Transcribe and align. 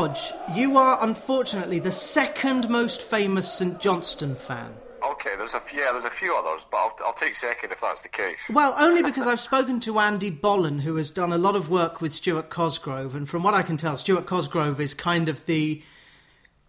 Hodge, 0.00 0.32
you 0.54 0.78
are 0.78 0.96
unfortunately 1.04 1.78
the 1.78 1.92
second 1.92 2.70
most 2.70 3.02
famous 3.02 3.52
St 3.52 3.78
Johnstone 3.78 4.34
fan. 4.34 4.72
Okay, 5.04 5.36
there's 5.36 5.52
a 5.52 5.60
few, 5.60 5.78
yeah, 5.80 5.90
there's 5.90 6.06
a 6.06 6.10
few 6.10 6.34
others, 6.34 6.66
but 6.70 6.78
I'll, 6.78 6.96
I'll 7.04 7.12
take 7.12 7.34
second 7.34 7.70
if 7.70 7.82
that's 7.82 8.00
the 8.00 8.08
case. 8.08 8.48
Well, 8.48 8.74
only 8.78 9.02
because 9.02 9.26
I've 9.30 9.40
spoken 9.40 9.78
to 9.80 9.98
Andy 9.98 10.30
Bollen, 10.30 10.80
who 10.80 10.96
has 10.96 11.10
done 11.10 11.34
a 11.34 11.36
lot 11.36 11.54
of 11.54 11.68
work 11.68 12.00
with 12.00 12.14
Stuart 12.14 12.48
Cosgrove, 12.48 13.14
and 13.14 13.28
from 13.28 13.42
what 13.42 13.52
I 13.52 13.60
can 13.60 13.76
tell, 13.76 13.94
Stuart 13.98 14.24
Cosgrove 14.24 14.80
is 14.80 14.94
kind 14.94 15.28
of 15.28 15.44
the. 15.44 15.82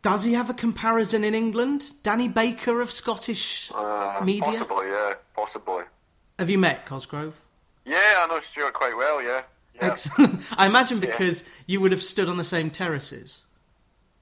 Does 0.02 0.26
he 0.26 0.34
have 0.34 0.50
a 0.50 0.54
comparison 0.54 1.24
in 1.24 1.34
England? 1.34 1.94
Danny 2.04 2.28
Baker 2.28 2.82
of 2.82 2.92
Scottish 2.92 3.72
Uh, 3.74 4.20
media? 4.26 4.44
Possibly, 4.44 4.88
yeah, 4.90 5.14
possibly. 5.34 5.84
Have 6.38 6.50
you 6.50 6.58
met 6.58 6.86
Cosgrove? 6.86 7.40
Yeah, 7.86 7.96
I 8.18 8.28
know 8.28 8.42
Stuart 8.42 8.74
quite 8.74 8.98
well. 8.98 9.24
Yeah, 9.24 9.44
yeah. 9.76 9.86
Excellent. 9.88 10.42
I 10.58 10.66
imagine 10.66 11.00
because 11.00 11.44
you 11.66 11.82
would 11.82 11.92
have 11.92 12.04
stood 12.04 12.30
on 12.30 12.38
the 12.38 12.44
same 12.44 12.70
terraces. 12.70 13.44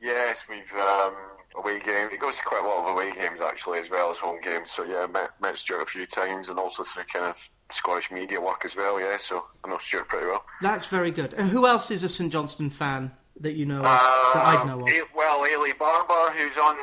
Yes, 0.01 0.45
we've 0.49 0.73
um, 0.75 1.13
away 1.57 1.79
game. 1.79 2.09
He 2.09 2.17
goes 2.17 2.37
to 2.37 2.43
quite 2.43 2.63
a 2.63 2.67
lot 2.67 2.85
of 2.85 2.95
away 2.95 3.11
games 3.13 3.41
actually, 3.41 3.79
as 3.79 3.89
well 3.89 4.09
as 4.09 4.17
home 4.17 4.39
games. 4.41 4.71
So 4.71 4.83
yeah, 4.83 5.05
met 5.07 5.31
met 5.41 5.57
Stuart 5.57 5.81
a 5.81 5.85
few 5.85 6.05
times, 6.05 6.49
and 6.49 6.57
also 6.59 6.83
through 6.83 7.03
kind 7.11 7.25
of 7.25 7.49
Scottish 7.71 8.11
media 8.11 8.39
work 8.39 8.63
as 8.65 8.75
well. 8.75 8.99
Yeah, 8.99 9.17
so 9.17 9.45
I 9.63 9.69
know 9.69 9.77
Stuart 9.77 10.07
pretty 10.07 10.27
well. 10.27 10.43
That's 10.61 10.85
very 10.85 11.11
good. 11.11 11.33
And 11.33 11.49
who 11.49 11.67
else 11.67 11.91
is 11.91 12.03
a 12.03 12.09
St 12.09 12.31
Johnstone 12.31 12.69
fan 12.69 13.11
that 13.41 13.53
you 13.53 13.65
know 13.65 13.77
of, 13.77 13.83
that 13.83 14.45
I'd 14.45 14.67
know 14.67 14.81
of? 14.81 14.87
Uh, 14.87 14.91
A- 14.91 15.03
well, 15.15 15.39
Eilidh 15.41 15.77
Barbour, 15.77 16.31
who's 16.37 16.57
on, 16.57 16.75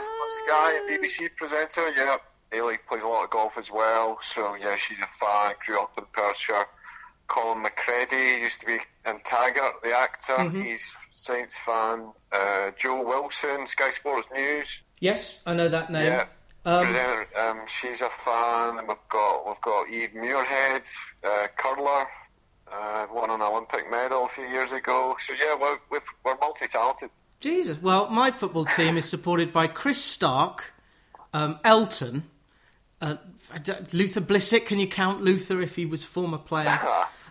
Sky, 0.45 0.73
BBC 0.91 1.30
presenter. 1.37 1.91
Yeah, 1.96 2.16
Ailey 2.52 2.79
plays 2.88 3.02
a 3.02 3.09
lot 3.09 3.24
of 3.24 3.30
golf 3.30 3.59
as 3.59 3.71
well. 3.71 4.19
So 4.21 4.55
yeah, 4.57 4.77
she's 4.77 5.01
a 5.01 5.07
fan. 5.07 5.55
Grew 5.65 5.80
up 5.80 5.96
in 5.98 6.05
Perthshire. 6.12 6.66
Colin 7.29 7.65
McCredie 7.65 8.41
used 8.41 8.60
to 8.60 8.66
be 8.66 8.79
in 9.07 9.21
Taggart, 9.24 9.82
the 9.82 9.96
actor. 9.96 10.35
Mm-hmm. 10.35 10.63
He's 10.63 10.96
Saints 11.13 11.59
fan. 11.59 12.13
Uh, 12.33 12.71
Jo 12.77 13.02
Wilson, 13.02 13.66
Sky 13.66 13.91
Sports 13.91 14.29
News. 14.33 14.83
Yes, 15.01 15.41
I 15.46 15.55
know 15.55 15.68
that 15.68 15.91
name. 15.91 16.07
Yeah. 16.07 16.27
Um, 16.65 16.85
Presenter, 16.85 17.29
um, 17.38 17.60
she's 17.66 18.02
a 18.02 18.10
fan. 18.10 18.79
And 18.79 18.88
we've 18.88 18.96
got 19.09 19.46
we've 19.46 19.60
got 19.60 19.88
Eve 19.88 20.13
Muirhead, 20.15 20.83
uh, 21.24 21.46
curler, 21.57 22.07
uh, 22.73 23.07
won 23.13 23.30
an 23.30 23.43
Olympic 23.43 23.90
medal 23.90 24.24
a 24.24 24.29
few 24.29 24.46
years 24.46 24.73
ago. 24.73 25.15
So 25.18 25.33
yeah, 25.33 25.55
we're 25.61 25.79
we've, 25.90 26.07
we're 26.24 26.37
multi-talented. 26.38 27.11
Jesus. 27.40 27.80
Well, 27.80 28.09
my 28.09 28.30
football 28.30 28.65
team 28.65 28.96
is 28.96 29.09
supported 29.09 29.52
by 29.52 29.66
Chris 29.66 30.02
Stark, 30.02 30.73
um, 31.33 31.61
Elton, 31.63 32.24
uh, 33.01 33.16
Luther 33.93 34.21
Blissett. 34.21 34.66
Can 34.66 34.79
you 34.79 34.89
count 34.89 35.23
Luther 35.23 35.61
if 35.61 35.77
he 35.77 35.87
was 35.87 36.05
a 36.05 36.07
former 36.07 36.39
player? 36.39 36.79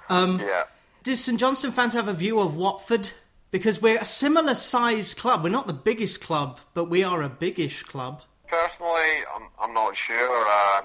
Um, 0.07 0.39
yeah. 0.39 0.65
Do 1.01 1.15
St 1.15 1.39
Johnstone 1.39 1.71
fans 1.71 1.95
have 1.95 2.07
a 2.07 2.13
view 2.13 2.39
of 2.39 2.55
Watford? 2.55 3.09
Because 3.49 3.81
we're 3.81 3.97
a 3.97 4.05
similar 4.05 4.53
sized 4.53 5.17
club. 5.17 5.43
We're 5.43 5.49
not 5.49 5.65
the 5.65 5.73
biggest 5.73 6.21
club, 6.21 6.59
but 6.75 6.91
we 6.91 7.03
are 7.03 7.23
a 7.23 7.29
biggish 7.29 7.81
club. 7.81 8.21
Personally, 8.47 9.23
I'm, 9.35 9.47
I'm 9.59 9.73
not 9.73 9.95
sure. 9.95 10.45
Uh, 10.47 10.81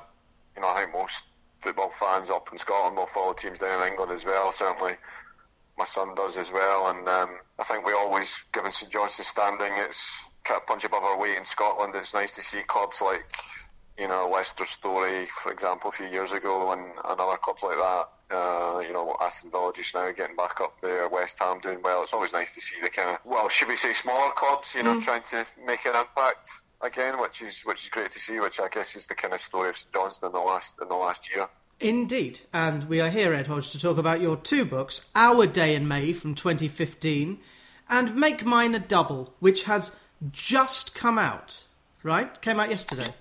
you 0.56 0.62
know, 0.62 0.68
I 0.68 0.80
think 0.80 0.92
most 0.94 1.24
football 1.58 1.90
fans 1.90 2.30
up 2.30 2.48
in 2.50 2.58
Scotland 2.58 2.96
will 2.96 3.06
follow 3.06 3.34
teams 3.34 3.58
down 3.58 3.82
in 3.82 3.88
England 3.88 4.12
as 4.12 4.24
well. 4.24 4.52
Certainly, 4.52 4.94
my 5.78 5.84
son 5.84 6.14
does 6.14 6.36
as 6.38 6.52
well. 6.52 6.88
And 6.88 7.08
um, 7.08 7.30
I 7.58 7.64
think 7.64 7.84
we 7.86 7.92
always, 7.92 8.42
given 8.52 8.70
St 8.70 8.92
Johnstone's 8.92 9.28
standing, 9.28 9.72
it's 9.76 10.24
try 10.44 10.56
to 10.56 10.64
punch 10.64 10.84
above 10.84 11.02
our 11.02 11.18
weight 11.18 11.36
in 11.36 11.44
Scotland. 11.44 11.94
It's 11.96 12.14
nice 12.14 12.30
to 12.32 12.42
see 12.42 12.62
clubs 12.62 13.02
like, 13.02 13.24
you 14.00 14.08
know, 14.08 14.30
Leicester 14.32 14.64
Story, 14.64 15.26
for 15.26 15.52
example, 15.52 15.90
a 15.90 15.92
few 15.92 16.06
years 16.06 16.32
ago, 16.32 16.72
and, 16.72 16.82
and 16.82 17.20
other 17.20 17.36
clubs 17.36 17.62
like 17.62 17.76
that. 17.76 18.08
Uh, 18.30 18.80
you 18.86 18.92
know, 18.92 19.16
Aston 19.20 19.50
Villa 19.50 19.72
just 19.74 19.94
now 19.94 20.10
getting 20.12 20.36
back 20.36 20.60
up 20.60 20.80
there, 20.80 21.08
West 21.08 21.38
Ham 21.40 21.58
doing 21.60 21.82
well. 21.82 22.02
It's 22.02 22.14
always 22.14 22.32
nice 22.32 22.54
to 22.54 22.60
see 22.60 22.80
the 22.80 22.88
kind 22.88 23.10
of, 23.10 23.18
well, 23.24 23.48
should 23.48 23.68
we 23.68 23.76
say 23.76 23.92
smaller 23.92 24.30
clubs, 24.32 24.74
you 24.74 24.82
know, 24.82 24.98
trying 25.00 25.22
to 25.22 25.44
make 25.66 25.84
an 25.84 25.94
impact 25.96 26.48
again, 26.80 27.20
which 27.20 27.42
is 27.42 27.60
which 27.62 27.84
is 27.84 27.88
great 27.90 28.10
to 28.12 28.18
see. 28.18 28.40
Which 28.40 28.60
I 28.60 28.68
guess 28.68 28.96
is 28.96 29.06
the 29.06 29.14
kind 29.14 29.34
of 29.34 29.40
story 29.40 29.68
of 29.68 29.76
St 29.76 29.92
Johnstone 29.92 30.28
in 30.28 30.32
the 30.32 30.40
last 30.40 30.76
in 30.80 30.88
the 30.88 30.94
last 30.94 31.34
year. 31.34 31.48
Indeed. 31.80 32.40
And 32.52 32.84
we 32.84 33.00
are 33.00 33.10
here, 33.10 33.32
Ed 33.32 33.46
Hodge, 33.46 33.70
to 33.70 33.80
talk 33.80 33.96
about 33.98 34.20
your 34.20 34.36
two 34.36 34.64
books 34.64 35.08
Our 35.14 35.46
Day 35.46 35.74
in 35.74 35.88
May 35.88 36.12
from 36.12 36.34
2015 36.34 37.38
and 37.88 38.14
Make 38.14 38.44
Mine 38.44 38.74
a 38.74 38.78
Double, 38.78 39.34
which 39.40 39.64
has 39.64 39.96
just 40.30 40.94
come 40.94 41.18
out, 41.18 41.64
right? 42.02 42.38
Came 42.42 42.60
out 42.60 42.68
yesterday. 42.70 43.14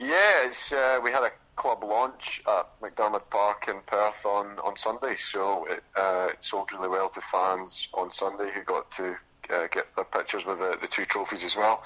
Yeah, 0.00 0.46
it's 0.46 0.72
uh, 0.72 0.98
we 1.04 1.10
had 1.10 1.24
a 1.24 1.30
club 1.56 1.84
launch 1.84 2.42
at 2.48 2.80
McDiarmid 2.80 3.28
Park 3.28 3.68
in 3.68 3.80
Perth 3.84 4.24
on, 4.24 4.58
on 4.60 4.74
Sunday, 4.74 5.14
so 5.14 5.66
it, 5.66 5.84
uh, 5.94 6.28
it 6.30 6.38
sold 6.40 6.72
really 6.72 6.88
well 6.88 7.10
to 7.10 7.20
fans 7.20 7.90
on 7.92 8.10
Sunday 8.10 8.50
who 8.54 8.62
got 8.62 8.90
to 8.92 9.14
uh, 9.50 9.66
get 9.70 9.94
their 9.94 10.06
pictures 10.06 10.46
with 10.46 10.58
the, 10.58 10.78
the 10.80 10.86
two 10.86 11.04
trophies 11.04 11.44
as 11.44 11.54
well. 11.54 11.82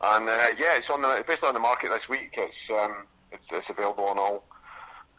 And 0.00 0.28
uh, 0.28 0.46
yeah, 0.56 0.76
it's 0.76 0.90
on 0.90 1.02
the 1.02 1.24
basically 1.26 1.48
on 1.48 1.54
the 1.54 1.60
market 1.60 1.90
this 1.90 2.08
week. 2.08 2.34
It's 2.38 2.70
um, 2.70 2.94
it's, 3.32 3.50
it's 3.50 3.68
available 3.68 4.04
on 4.04 4.16
all 4.16 4.44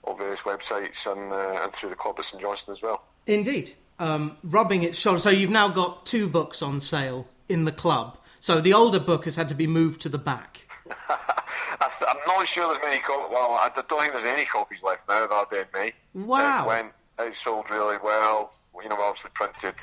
all 0.03 0.16
various 0.16 0.44
websites 0.44 1.06
and 1.12 1.34
uh, 1.34 1.63
and 1.63 1.74
through 1.74 1.90
the 1.90 1.97
club 1.97 2.16
at 2.18 2.24
St 2.24 2.41
Johnstone 2.41 2.72
as 2.72 2.81
well. 2.81 3.03
Indeed. 3.25 3.74
Um, 4.00 4.38
rubbing 4.41 4.84
its 4.84 4.97
shoulder. 4.97 5.19
So 5.19 5.31
you've 5.31 5.50
now 5.50 5.68
got 5.68 6.06
two 6.06 6.30
books 6.30 6.62
on 6.62 6.80
sale 6.80 7.28
in 7.50 7.66
the 7.66 7.74
club. 7.74 8.18
So 8.40 8.62
the 8.62 8.72
older 8.74 9.00
book 9.02 9.25
has 9.25 9.36
had 9.36 9.50
to 9.50 9.56
be 9.56 9.68
moved 9.68 10.00
to 10.02 10.09
the 10.09 10.19
back. 10.19 10.62
I 11.81 11.89
th- 11.97 12.09
I'm 12.09 12.17
not 12.27 12.47
sure 12.47 12.67
there's 12.67 12.83
many 12.83 12.99
copies. 12.99 13.31
Well, 13.31 13.51
I 13.51 13.69
don't 13.75 13.99
think 14.01 14.11
there's 14.13 14.25
any 14.25 14.45
copies 14.45 14.83
left 14.83 15.07
now. 15.07 15.27
That 15.27 15.49
day 15.49 15.61
in 15.61 15.65
May. 15.73 15.93
Wow. 16.13 16.63
It 16.63 16.67
went. 16.67 16.91
It 17.19 17.35
sold 17.35 17.69
really 17.71 17.97
well. 18.03 18.53
You 18.81 18.89
know, 18.89 18.97
obviously 18.99 19.31
printed 19.33 19.75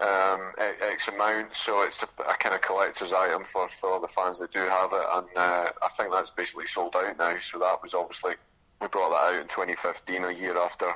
um, 0.00 0.52
X 0.58 1.08
amount, 1.08 1.54
so 1.54 1.82
it's 1.82 2.02
a, 2.02 2.06
a 2.22 2.34
kind 2.34 2.54
of 2.54 2.60
collector's 2.60 3.12
item 3.12 3.44
for, 3.44 3.68
for 3.68 4.00
the 4.00 4.08
fans 4.08 4.38
that 4.38 4.52
do 4.52 4.60
have 4.60 4.92
it, 4.92 5.06
and 5.14 5.26
uh, 5.36 5.66
I 5.82 5.88
think 5.88 6.12
that's 6.12 6.30
basically 6.30 6.66
sold 6.66 6.94
out 6.96 7.18
now. 7.18 7.38
So 7.38 7.58
that 7.58 7.82
was 7.82 7.94
obviously 7.94 8.34
we 8.80 8.88
brought 8.88 9.10
that 9.10 9.34
out 9.34 9.40
in 9.40 9.48
2015, 9.48 10.24
a 10.24 10.30
year 10.32 10.56
after, 10.58 10.92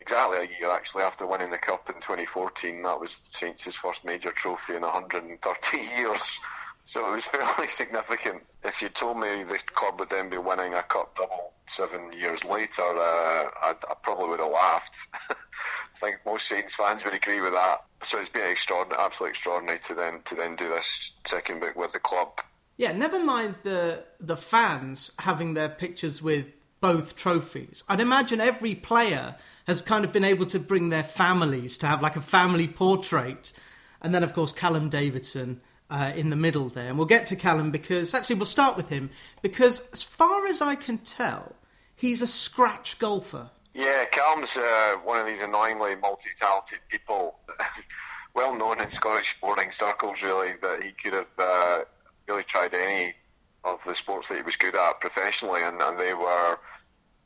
exactly 0.00 0.38
a 0.38 0.58
year 0.58 0.70
actually 0.70 1.02
after 1.02 1.26
winning 1.26 1.50
the 1.50 1.58
cup 1.58 1.88
in 1.90 1.96
2014. 1.96 2.82
That 2.82 3.00
was 3.00 3.12
Saints' 3.30 3.76
first 3.76 4.04
major 4.04 4.30
trophy 4.30 4.74
in 4.74 4.82
130 4.82 5.76
years. 5.98 6.40
So 6.84 7.08
it 7.08 7.12
was 7.12 7.24
fairly 7.26 7.66
significant. 7.66 8.42
If 8.62 8.80
you 8.82 8.88
told 8.88 9.18
me 9.18 9.42
the 9.42 9.58
club 9.74 9.98
would 9.98 10.10
then 10.10 10.30
be 10.30 10.38
winning 10.38 10.74
a 10.74 10.82
cup 10.82 11.16
double 11.16 11.52
seven 11.66 12.12
years 12.12 12.44
later, 12.44 12.82
uh, 12.82 13.48
I, 13.62 13.74
I 13.90 13.94
probably 14.02 14.28
would 14.28 14.40
have 14.40 14.52
laughed. 14.52 14.96
I 15.30 15.98
think 15.98 16.20
most 16.26 16.46
Saints 16.46 16.74
fans 16.74 17.04
would 17.04 17.14
agree 17.14 17.40
with 17.40 17.54
that. 17.54 17.84
So 18.02 18.20
it's 18.20 18.30
been 18.30 18.48
extraordinary, 18.48 19.02
absolutely 19.02 19.30
extraordinary 19.30 19.78
to 19.80 19.94
then 19.94 20.20
to 20.26 20.34
then 20.34 20.56
do 20.56 20.68
this 20.68 21.12
second 21.26 21.60
book 21.60 21.74
with 21.74 21.92
the 21.92 21.98
club. 21.98 22.40
Yeah, 22.76 22.92
never 22.92 23.22
mind 23.22 23.56
the 23.62 24.04
the 24.20 24.36
fans 24.36 25.10
having 25.20 25.54
their 25.54 25.70
pictures 25.70 26.20
with 26.20 26.46
both 26.80 27.16
trophies. 27.16 27.82
I'd 27.88 28.00
imagine 28.00 28.42
every 28.42 28.74
player 28.74 29.36
has 29.66 29.80
kind 29.80 30.04
of 30.04 30.12
been 30.12 30.24
able 30.24 30.44
to 30.46 30.58
bring 30.58 30.90
their 30.90 31.04
families 31.04 31.78
to 31.78 31.86
have 31.86 32.02
like 32.02 32.16
a 32.16 32.20
family 32.20 32.68
portrait, 32.68 33.54
and 34.02 34.14
then 34.14 34.22
of 34.22 34.34
course 34.34 34.52
Callum 34.52 34.90
Davidson 34.90 35.62
uh, 35.90 36.12
in 36.14 36.30
the 36.30 36.36
middle 36.36 36.68
there. 36.68 36.88
And 36.88 36.98
we'll 36.98 37.06
get 37.06 37.26
to 37.26 37.36
Callum 37.36 37.70
because 37.70 38.14
actually 38.14 38.36
we'll 38.36 38.46
start 38.46 38.76
with 38.76 38.88
him 38.88 39.10
because 39.42 39.90
as 39.92 40.02
far 40.02 40.46
as 40.46 40.60
I 40.60 40.74
can 40.74 40.98
tell, 40.98 41.54
he's 41.94 42.22
a 42.22 42.26
scratch 42.26 42.98
golfer. 42.98 43.50
Yeah, 43.74 44.04
Callum's 44.06 44.56
uh, 44.56 44.96
one 45.04 45.20
of 45.20 45.26
these 45.26 45.40
annoyingly 45.40 45.96
multi-talented 45.96 46.78
people, 46.88 47.40
well 48.34 48.54
known 48.56 48.80
in 48.80 48.88
Scottish 48.88 49.30
sporting 49.30 49.72
circles. 49.72 50.22
Really, 50.22 50.52
that 50.62 50.82
he 50.82 50.92
could 50.92 51.12
have 51.12 51.38
uh, 51.38 51.80
really 52.28 52.44
tried 52.44 52.72
any 52.72 53.14
of 53.64 53.82
the 53.84 53.94
sports 53.94 54.28
that 54.28 54.36
he 54.36 54.42
was 54.42 54.56
good 54.56 54.76
at 54.76 55.00
professionally, 55.00 55.62
and, 55.62 55.80
and 55.82 55.98
they 55.98 56.14
were 56.14 56.58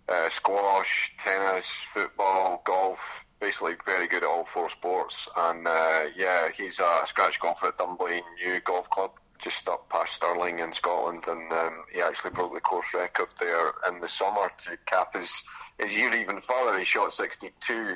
uh, 0.09 0.29
squash, 0.31 1.13
tennis, 1.19 1.69
football, 1.69 2.63
golf. 2.65 3.25
Basically, 3.41 3.75
very 3.85 4.09
good 4.09 4.25
at 4.25 4.29
all 4.29 4.45
four 4.45 4.69
sports. 4.69 5.29
And 5.37 5.67
uh, 5.67 6.05
yeah, 6.17 6.49
he's 6.51 6.81
a 6.81 7.01
scratch 7.05 7.39
golfer 7.41 7.69
at 7.69 7.79
Dunblane 7.79 8.23
New 8.45 8.61
Golf 8.61 8.91
Club, 8.91 9.13
just 9.39 9.69
up 9.69 9.89
past 9.89 10.15
Stirling 10.15 10.59
in 10.59 10.73
Scotland, 10.73 11.25
and 11.29 11.53
um, 11.53 11.85
he 11.93 12.01
actually 12.03 12.33
broke 12.33 12.53
the 12.55 12.61
course 12.61 12.93
record 12.95 13.29
there 13.39 13.73
in 13.89 14.01
the 14.01 14.09
summer 14.09 14.51
to 14.59 14.77
cap 14.87 15.15
his 15.15 15.45
his 15.79 15.97
year 15.97 16.13
even 16.17 16.41
further. 16.41 16.77
He 16.79 16.85
shot 16.85 17.13
62 17.13 17.95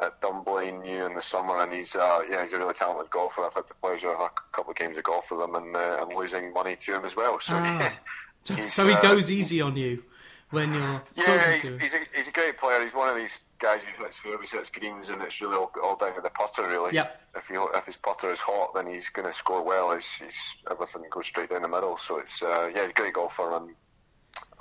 at 0.00 0.20
Dunblane 0.20 0.80
New 0.80 1.06
in 1.06 1.14
the 1.14 1.22
summer, 1.22 1.60
and 1.62 1.72
he's 1.72 1.94
uh, 1.94 2.22
yeah 2.28 2.40
he's 2.40 2.52
a 2.52 2.58
really 2.58 2.74
talented 2.74 3.10
golfer. 3.12 3.44
I've 3.44 3.54
had 3.54 3.68
the 3.68 3.74
pleasure 3.74 4.12
of 4.12 4.20
a 4.20 4.30
couple 4.52 4.72
of 4.72 4.76
games 4.76 4.98
of 4.98 5.04
golf 5.04 5.30
with 5.30 5.40
him, 5.40 5.54
and 5.54 5.76
uh, 5.76 5.98
and 6.08 6.16
losing 6.18 6.52
money 6.52 6.74
to 6.74 6.96
him 6.96 7.04
as 7.04 7.14
well. 7.14 7.38
So 7.38 7.54
Ah. 7.56 7.92
so 8.66 8.86
he 8.88 8.94
uh, 8.94 9.00
goes 9.00 9.30
easy 9.30 9.60
on 9.60 9.76
you 9.76 10.02
when 10.50 10.74
you're 10.74 11.02
yeah, 11.14 11.52
he's, 11.54 11.68
he's, 11.80 11.94
a, 11.94 11.98
he's 12.16 12.26
a 12.28 12.32
great 12.32 12.58
player. 12.58 12.80
He's 12.80 12.92
one 12.92 13.08
of 13.08 13.14
these 13.16 13.38
guys 13.62 13.82
who 13.84 14.04
hits 14.04 14.52
hits 14.52 14.70
greens, 14.70 15.08
and 15.08 15.22
it's 15.22 15.40
really 15.40 15.56
all, 15.56 15.70
all 15.82 15.96
down 15.96 16.14
to 16.16 16.20
the 16.20 16.30
putter. 16.30 16.66
Really, 16.66 16.92
Yep. 16.94 17.20
if 17.36 17.46
he, 17.48 17.54
if 17.54 17.86
his 17.86 17.96
putter 17.96 18.30
is 18.30 18.40
hot, 18.40 18.74
then 18.74 18.86
he's 18.86 19.08
going 19.08 19.26
to 19.26 19.32
score 19.32 19.62
well. 19.64 19.92
He's, 19.92 20.16
he's 20.16 20.56
everything 20.70 21.02
goes 21.10 21.26
straight 21.26 21.50
down 21.50 21.62
the 21.62 21.68
middle. 21.68 21.96
So 21.96 22.18
it's 22.18 22.42
uh, 22.42 22.70
yeah, 22.74 22.82
he's 22.82 22.90
a 22.90 22.94
great 22.94 23.14
golfer, 23.14 23.56
and 23.56 23.74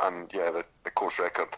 and 0.03 0.31
yeah, 0.33 0.51
the, 0.51 0.63
the 0.83 0.91
course 0.91 1.19
record 1.19 1.49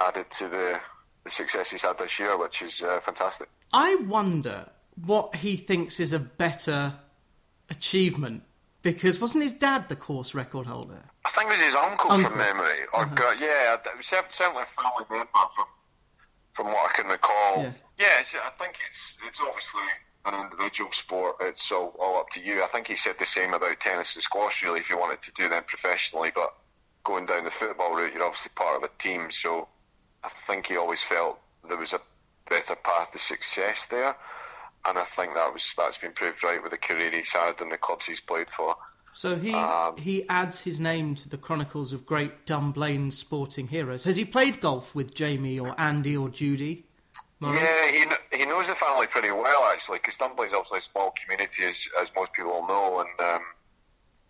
added 0.00 0.30
to 0.30 0.48
the 0.48 0.78
the 1.24 1.30
success 1.30 1.70
he's 1.72 1.82
had 1.82 1.98
this 1.98 2.18
year, 2.18 2.38
which 2.38 2.62
is 2.62 2.82
uh, 2.82 3.00
fantastic. 3.00 3.48
I 3.72 3.96
wonder 3.96 4.68
what 5.04 5.36
he 5.36 5.56
thinks 5.56 5.98
is 5.98 6.12
a 6.12 6.18
better 6.18 6.94
achievement 7.70 8.42
because 8.82 9.18
wasn't 9.20 9.42
his 9.42 9.52
dad 9.54 9.88
the 9.88 9.96
course 9.96 10.34
record 10.34 10.66
holder? 10.66 11.02
I 11.24 11.30
think 11.30 11.48
it 11.48 11.52
was 11.52 11.62
his 11.62 11.74
uncle, 11.74 12.12
Uncle. 12.12 12.28
from 12.30 12.38
memory. 12.38 12.80
Or 12.92 13.04
uh 13.04 13.34
yeah, 13.40 13.76
certainly 14.02 14.62
a 14.62 14.66
family 14.66 15.04
member 15.10 15.26
from 15.56 15.64
from 16.54 16.68
what 16.68 16.90
I 16.90 16.92
can 16.94 17.06
recall. 17.06 17.62
Yeah. 17.62 17.72
Yeah, 17.98 18.20
it's, 18.20 18.34
I 18.34 18.50
think 18.58 18.74
it's 18.88 19.14
it's 19.28 19.40
obviously 19.40 19.82
an 20.24 20.34
individual 20.40 20.90
sport. 20.92 21.36
It's 21.40 21.70
all, 21.70 21.94
all 22.00 22.18
up 22.18 22.30
to 22.30 22.42
you. 22.42 22.62
I 22.62 22.66
think 22.68 22.88
he 22.88 22.96
said 22.96 23.16
the 23.18 23.26
same 23.26 23.52
about 23.52 23.78
tennis 23.80 24.14
and 24.14 24.22
squash. 24.22 24.62
Really, 24.62 24.80
if 24.80 24.88
you 24.88 24.98
wanted 24.98 25.22
to 25.22 25.32
do 25.36 25.48
them 25.48 25.64
professionally, 25.66 26.32
but 26.34 26.54
going 27.04 27.26
down 27.26 27.44
the 27.44 27.50
football 27.50 27.94
route, 27.94 28.14
you're 28.14 28.24
obviously 28.24 28.52
part 28.56 28.82
of 28.82 28.88
a 28.88 29.02
team. 29.02 29.30
So 29.30 29.68
I 30.22 30.30
think 30.46 30.66
he 30.66 30.76
always 30.76 31.02
felt 31.02 31.38
there 31.68 31.76
was 31.76 31.92
a 31.92 32.00
better 32.48 32.74
path 32.74 33.12
to 33.12 33.18
success 33.18 33.86
there. 33.86 34.16
And 34.86 34.98
I 34.98 35.04
think 35.04 35.34
that 35.34 35.52
was 35.52 35.74
that's 35.76 35.98
been 35.98 36.12
proved 36.12 36.42
right 36.42 36.62
with 36.62 36.72
the 36.72 36.78
career 36.78 37.10
he's 37.10 37.32
had 37.32 37.60
and 37.60 37.72
the 37.72 37.78
clubs 37.78 38.06
he's 38.06 38.20
played 38.20 38.48
for. 38.50 38.76
So 39.14 39.36
he 39.36 39.54
Um, 39.54 39.96
he 39.96 40.28
adds 40.28 40.64
his 40.64 40.80
name 40.80 41.14
to 41.16 41.28
the 41.28 41.38
chronicles 41.38 41.92
of 41.92 42.04
great 42.04 42.46
Dunblane 42.46 43.10
sporting 43.12 43.68
heroes. 43.68 44.04
Has 44.04 44.16
he 44.16 44.24
played 44.24 44.60
golf 44.60 44.94
with 44.94 45.14
Jamie 45.14 45.58
or 45.58 45.78
Andy 45.80 46.16
or 46.16 46.28
Judy? 46.28 46.86
Murray? 47.40 47.58
Yeah, 47.60 47.90
he 48.32 48.38
he 48.38 48.44
knows 48.44 48.68
the 48.68 48.74
family 48.74 49.06
pretty 49.06 49.30
well 49.30 49.64
actually, 49.72 49.98
because 49.98 50.16
Dunblane's 50.16 50.52
obviously 50.52 50.78
a 50.78 50.80
small 50.82 51.12
community, 51.22 51.64
as 51.64 51.86
as 52.00 52.12
most 52.16 52.32
people 52.32 52.66
know, 52.66 53.00
and 53.00 53.20
um, 53.28 53.42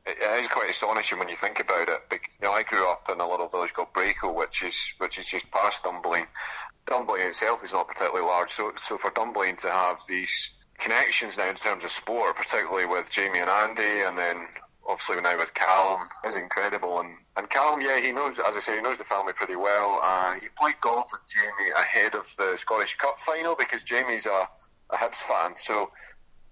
it, 0.07 0.19
it 0.21 0.41
is 0.41 0.49
quite 0.49 0.69
astonishing 0.69 1.19
when 1.19 1.29
you 1.29 1.37
think 1.37 1.61
about 1.61 1.89
it. 1.89 2.09
Bec- 2.11 2.31
You 2.41 2.49
know, 2.49 2.53
I 2.53 2.63
grew 2.63 2.87
up 2.89 3.09
in 3.11 3.21
a 3.21 3.29
little 3.29 3.49
village 3.49 3.73
called 3.73 3.93
Braco, 3.95 4.35
which 4.35 4.63
is 4.63 4.93
which 4.99 5.19
is 5.19 5.25
just 5.27 5.51
past 5.51 5.83
Dunblane. 5.85 6.27
Dunblane 6.87 7.23
itself 7.29 7.65
is 7.65 7.73
not 7.73 7.89
particularly 7.89 8.27
large, 8.27 8.51
so 8.51 8.73
so 8.81 8.99
for 8.99 9.11
Dunblane 9.11 9.57
to 9.57 9.71
have 9.71 9.99
these 10.09 10.51
connections 10.79 11.39
now 11.39 11.49
in 11.49 11.55
terms 11.55 11.85
of 11.85 11.91
sport, 11.91 12.37
particularly 12.37 12.85
with 12.85 13.11
Jamie 13.11 13.39
and 13.39 13.49
Andy, 13.49 14.03
and 14.03 14.19
then 14.19 14.47
obviously 14.89 15.21
now 15.21 15.39
with 15.39 15.55
Callum, 15.55 16.09
is 16.25 16.37
incredible. 16.37 17.01
And 17.01 17.17
and 17.37 17.49
Callum, 17.51 17.81
yeah, 17.81 18.01
he 18.01 18.13
knows, 18.13 18.39
as 18.39 18.57
I 18.57 18.61
say, 18.61 18.77
he 18.77 18.83
knows 18.83 18.99
the 18.99 19.05
family 19.05 19.33
pretty 19.33 19.57
well. 19.57 20.01
He 20.41 20.49
played 20.59 20.81
golf 20.81 21.11
with 21.13 21.23
Jamie 21.29 21.73
ahead 21.77 22.15
of 22.15 22.27
the 22.37 22.57
Scottish 22.57 22.97
Cup 22.97 23.19
final 23.19 23.57
because 23.57 23.83
Jamie's 23.83 24.27
a, 24.27 24.49
a 24.91 24.97
Hibs 24.97 25.23
fan, 25.23 25.57
so. 25.57 25.91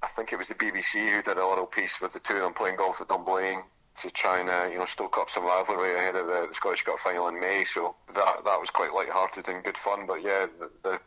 I 0.04 0.08
think 0.08 0.32
it 0.32 0.36
was 0.36 0.48
the 0.48 0.56
BBC 0.56 1.14
who 1.14 1.22
did 1.22 1.38
a 1.38 1.46
little 1.46 1.64
piece 1.64 2.00
with 2.00 2.12
the 2.12 2.18
two 2.18 2.34
of 2.34 2.42
them 2.42 2.54
playing 2.54 2.74
golf 2.74 3.00
at 3.00 3.06
Dunblane 3.06 3.62
to 3.94 4.10
try 4.10 4.40
and 4.40 4.48
uh, 4.48 4.68
you 4.70 4.78
know 4.78 4.84
stoke 4.84 5.18
up 5.18 5.28
some 5.28 5.44
rivalry 5.44 5.94
ahead 5.94 6.16
of 6.16 6.26
the, 6.26 6.46
the 6.48 6.54
Scottish 6.54 6.82
Cup 6.82 6.98
final 6.98 7.28
in 7.28 7.38
May. 7.38 7.64
So 7.64 7.94
that 8.14 8.44
that 8.44 8.60
was 8.60 8.70
quite 8.70 8.94
light-hearted 8.94 9.48
and 9.48 9.62
good 9.62 9.76
fun. 9.76 10.06
But 10.06 10.22
yeah, 10.22 10.46
the, 10.58 10.70
the, 10.82 11.00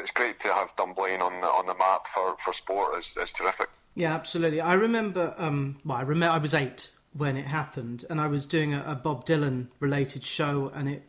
it's 0.00 0.12
great 0.12 0.40
to 0.40 0.52
have 0.52 0.74
Dunblane 0.76 1.20
on 1.20 1.40
the, 1.40 1.46
on 1.46 1.66
the 1.66 1.74
map 1.74 2.06
for, 2.06 2.36
for 2.38 2.52
sport. 2.52 2.96
It's, 2.96 3.16
it's 3.16 3.32
terrific. 3.32 3.68
Yeah, 3.98 4.14
absolutely. 4.14 4.60
I 4.60 4.74
remember. 4.74 5.34
Um, 5.38 5.78
well, 5.84 5.98
I 5.98 6.02
remember 6.02 6.32
I 6.32 6.38
was 6.38 6.54
eight 6.54 6.92
when 7.14 7.36
it 7.36 7.46
happened, 7.46 8.04
and 8.08 8.20
I 8.20 8.28
was 8.28 8.46
doing 8.46 8.72
a, 8.72 8.84
a 8.86 8.94
Bob 8.94 9.26
Dylan 9.26 9.66
related 9.80 10.22
show, 10.22 10.70
and 10.72 10.88
it 10.88 11.02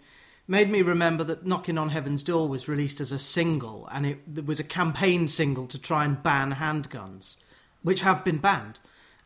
made 0.47 0.71
me 0.71 0.81
remember 0.81 1.23
that 1.25 1.45
"Knocking 1.45 1.77
on 1.77 1.89
Heaven's 1.89 2.23
Door" 2.23 2.49
was 2.49 2.67
released 2.67 2.99
as 2.99 3.11
a 3.11 3.19
single, 3.19 3.87
and 3.91 4.07
it, 4.07 4.21
it 4.35 4.47
was 4.47 4.59
a 4.59 4.63
campaign 4.63 5.27
single 5.27 5.67
to 5.67 5.77
try 5.77 6.03
and 6.03 6.23
ban 6.23 6.53
handguns, 6.53 7.35
which 7.83 8.01
have 8.01 8.25
been 8.25 8.39
banned. 8.39 8.79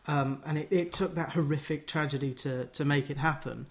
Um, 0.08 0.44
and 0.46 0.58
it, 0.58 0.68
it 0.70 0.92
took 0.92 1.16
that 1.16 1.32
horrific 1.32 1.88
tragedy 1.88 2.34
to 2.34 2.66
to 2.66 2.84
make 2.84 3.10
it 3.10 3.16
happen. 3.16 3.68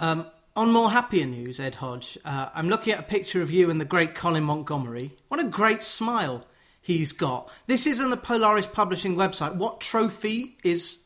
Um, 0.00 0.26
on 0.56 0.72
more 0.72 0.90
happier 0.90 1.26
news, 1.26 1.60
Ed 1.60 1.74
Hodge, 1.74 2.16
uh, 2.24 2.48
I'm 2.54 2.70
looking 2.70 2.94
at 2.94 3.00
a 3.00 3.02
picture 3.02 3.42
of 3.42 3.50
you 3.50 3.68
and 3.68 3.78
the 3.78 3.84
great 3.84 4.14
Colin 4.14 4.44
Montgomerie. 4.44 5.16
What 5.28 5.38
a 5.38 5.44
great 5.44 5.82
smile 5.82 6.46
he's 6.88 7.12
got. 7.12 7.50
This 7.66 7.86
is 7.86 8.00
on 8.00 8.08
the 8.08 8.16
Polaris 8.16 8.66
Publishing 8.66 9.14
website. 9.14 9.54
What 9.54 9.78
trophy 9.80 10.56
is 10.64 11.00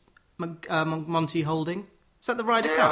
uh, 0.69 0.85
Monty 0.85 1.41
holding? 1.41 1.87
Is 2.21 2.27
that 2.27 2.37
the 2.37 2.45
Ryder 2.45 2.69
Yeah, 2.69 2.75
Cup? 2.77 2.91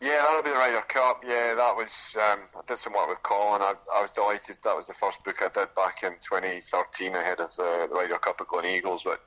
that, 0.00 0.06
yeah, 0.06 0.22
that'll 0.22 0.42
be 0.42 0.50
the 0.50 0.56
Ryder 0.56 0.82
Cup. 0.82 1.24
Yeah, 1.26 1.54
that 1.54 1.74
was. 1.74 2.14
Um, 2.20 2.40
I 2.54 2.60
did 2.66 2.76
some 2.76 2.92
work 2.92 3.08
with 3.08 3.22
Colin. 3.22 3.62
I, 3.62 3.72
I 3.94 4.02
was 4.02 4.10
delighted. 4.12 4.58
That 4.64 4.76
was 4.76 4.86
the 4.86 4.92
first 4.92 5.24
book 5.24 5.36
I 5.40 5.48
did 5.48 5.74
back 5.74 6.02
in 6.02 6.12
2013 6.20 7.14
ahead 7.14 7.40
of 7.40 7.56
the, 7.56 7.86
the 7.88 7.94
Ryder 7.94 8.18
Cup 8.18 8.36
at 8.38 8.46
Gleneagles. 8.48 9.04
But 9.04 9.22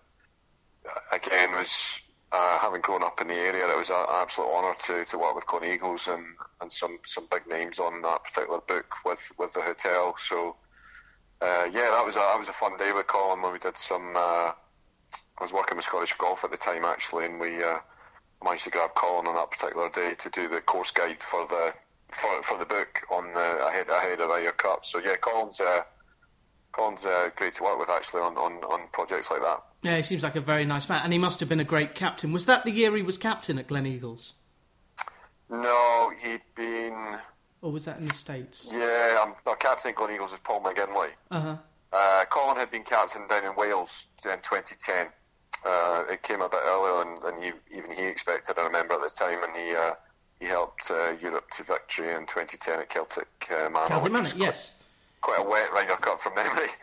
uh, 0.87 0.99
again, 1.15 1.53
was 1.53 1.99
uh, 2.31 2.59
having 2.59 2.81
grown 2.81 3.01
up 3.03 3.19
in 3.21 3.27
the 3.27 3.33
area, 3.33 3.67
it 3.67 3.75
was 3.77 3.89
an 3.89 4.05
absolute 4.07 4.49
honour 4.53 4.75
to, 4.81 5.03
to 5.05 5.17
work 5.17 5.33
with 5.33 5.47
Glen 5.47 5.63
Eagles 5.73 6.07
and, 6.09 6.23
and 6.61 6.71
some, 6.71 6.99
some 7.03 7.27
big 7.31 7.47
names 7.47 7.79
on 7.79 8.03
that 8.03 8.23
particular 8.23 8.59
book 8.67 8.85
with, 9.03 9.31
with 9.39 9.51
the 9.53 9.61
hotel. 9.61 10.13
So 10.19 10.55
uh, 11.41 11.69
yeah, 11.71 11.91
that 11.91 12.05
was 12.05 12.15
a, 12.15 12.19
that 12.19 12.39
was 12.39 12.49
a 12.49 12.53
fun 12.53 12.77
day 12.77 12.91
with 12.91 13.07
Colin 13.07 13.41
when 13.41 13.53
we 13.53 13.59
did 13.59 13.77
some. 13.77 14.15
Uh, 14.15 14.51
I 14.51 15.41
was 15.41 15.53
working 15.53 15.77
with 15.77 15.85
Scottish 15.85 16.13
Golf 16.17 16.43
at 16.43 16.51
the 16.51 16.57
time 16.57 16.85
actually, 16.85 17.25
and 17.25 17.39
we. 17.39 17.63
Uh, 17.63 17.79
managed 18.43 18.63
to 18.65 18.69
grab 18.69 18.93
Colin 18.95 19.27
on 19.27 19.35
that 19.35 19.51
particular 19.51 19.89
day 19.89 20.13
to 20.15 20.29
do 20.29 20.47
the 20.47 20.61
course 20.61 20.91
guide 20.91 21.21
for 21.21 21.45
the 21.47 21.73
for, 22.09 22.41
for 22.41 22.57
the 22.57 22.65
book 22.65 23.01
on 23.11 23.33
the 23.33 23.67
ahead 23.67 23.87
ahead 23.89 24.19
of 24.19 24.29
Ryder 24.29 24.51
Cup. 24.53 24.85
So 24.85 24.99
yeah, 24.99 25.15
Colin's 25.17 25.59
uh, 25.59 25.83
Colin's 26.71 27.05
uh, 27.05 27.29
great 27.35 27.53
to 27.53 27.63
work 27.63 27.79
with 27.79 27.89
actually 27.89 28.21
on, 28.21 28.37
on, 28.37 28.53
on 28.63 28.87
projects 28.91 29.29
like 29.31 29.41
that. 29.41 29.63
Yeah, 29.81 29.97
he 29.97 30.03
seems 30.03 30.23
like 30.23 30.35
a 30.35 30.41
very 30.41 30.65
nice 30.65 30.89
man, 30.89 31.01
and 31.03 31.13
he 31.13 31.19
must 31.19 31.39
have 31.39 31.49
been 31.49 31.59
a 31.59 31.65
great 31.65 31.95
captain. 31.95 32.31
Was 32.31 32.45
that 32.45 32.63
the 32.63 32.71
year 32.71 32.95
he 32.95 33.01
was 33.01 33.17
captain 33.17 33.57
at 33.57 33.67
Gleneagles, 33.67 34.31
No, 35.49 36.11
he'd 36.21 36.41
been 36.55 37.17
or 37.61 37.71
was 37.71 37.85
that 37.85 37.97
in 37.97 38.05
the 38.05 38.13
states? 38.13 38.69
yeah. 38.71 39.19
Um, 39.21 39.35
no, 39.45 39.55
captain 39.55 39.93
Gleneagles 39.93 40.33
is 40.33 40.39
Paul 40.43 40.61
McGinley. 40.61 41.09
Uh 41.31 41.39
huh. 41.39 41.55
Uh, 41.91 42.25
Colin 42.29 42.57
had 42.57 42.69
been 42.69 42.83
captain 42.83 43.27
down 43.27 43.45
in 43.45 43.55
Wales 43.55 44.05
in 44.23 44.37
2010. 44.37 45.07
Uh, 45.65 46.03
it 46.09 46.21
came 46.21 46.41
a 46.41 46.47
bit 46.47 46.61
earlier 46.63 47.03
than, 47.03 47.41
than 47.41 47.53
even 47.75 47.91
he 47.91 48.03
expected. 48.03 48.57
I 48.57 48.65
remember 48.65 48.93
at 48.93 49.01
the 49.01 49.09
time, 49.09 49.43
and 49.43 49.55
he 49.55 49.75
uh, 49.75 49.93
he 50.39 50.45
helped 50.45 50.89
uh, 50.89 51.13
Europe 51.21 51.49
to 51.51 51.63
victory 51.63 52.13
in 52.13 52.25
2010 52.25 52.79
at 52.79 52.89
Celtic 52.89 53.27
uh, 53.51 53.69
Manor. 53.69 53.87
Celtic 53.87 54.11
Manor, 54.11 54.29
yes. 54.37 54.73
quite, 55.21 55.37
quite 55.37 55.45
a 55.45 55.49
wet 55.49 55.73
Ryder 55.73 55.97
Cup 55.97 56.21
from 56.21 56.35
memory. 56.35 56.69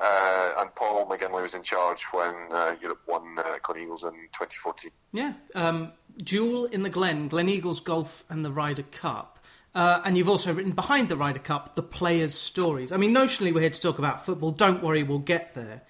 Uh, 0.00 0.52
and 0.58 0.72
Paul 0.76 1.08
McGinley 1.08 1.42
was 1.42 1.56
in 1.56 1.62
charge 1.64 2.04
when 2.12 2.32
uh, 2.52 2.76
Europe 2.80 3.00
won 3.08 3.36
uh, 3.36 3.58
Gleneagles 3.64 4.04
in 4.04 4.12
2014. 4.32 4.92
Yeah. 5.12 5.32
Um, 5.56 5.90
Duel 6.18 6.66
in 6.66 6.84
the 6.84 6.88
Glen, 6.88 7.28
Gleneagles 7.28 7.82
Golf 7.82 8.22
and 8.28 8.44
the 8.44 8.52
Ryder 8.52 8.84
Cup. 8.84 9.37
Uh, 9.78 10.02
and 10.04 10.18
you've 10.18 10.28
also 10.28 10.52
written 10.52 10.72
behind 10.72 11.08
the 11.08 11.16
Ryder 11.16 11.38
Cup, 11.38 11.76
the 11.76 11.84
players' 11.84 12.34
stories. 12.34 12.90
I 12.90 12.96
mean, 12.96 13.14
notionally, 13.14 13.54
we're 13.54 13.60
here 13.60 13.70
to 13.70 13.80
talk 13.80 14.00
about 14.00 14.24
football. 14.26 14.50
Don't 14.50 14.82
worry, 14.82 15.04
we'll 15.04 15.20
get 15.20 15.54
there. 15.54 15.82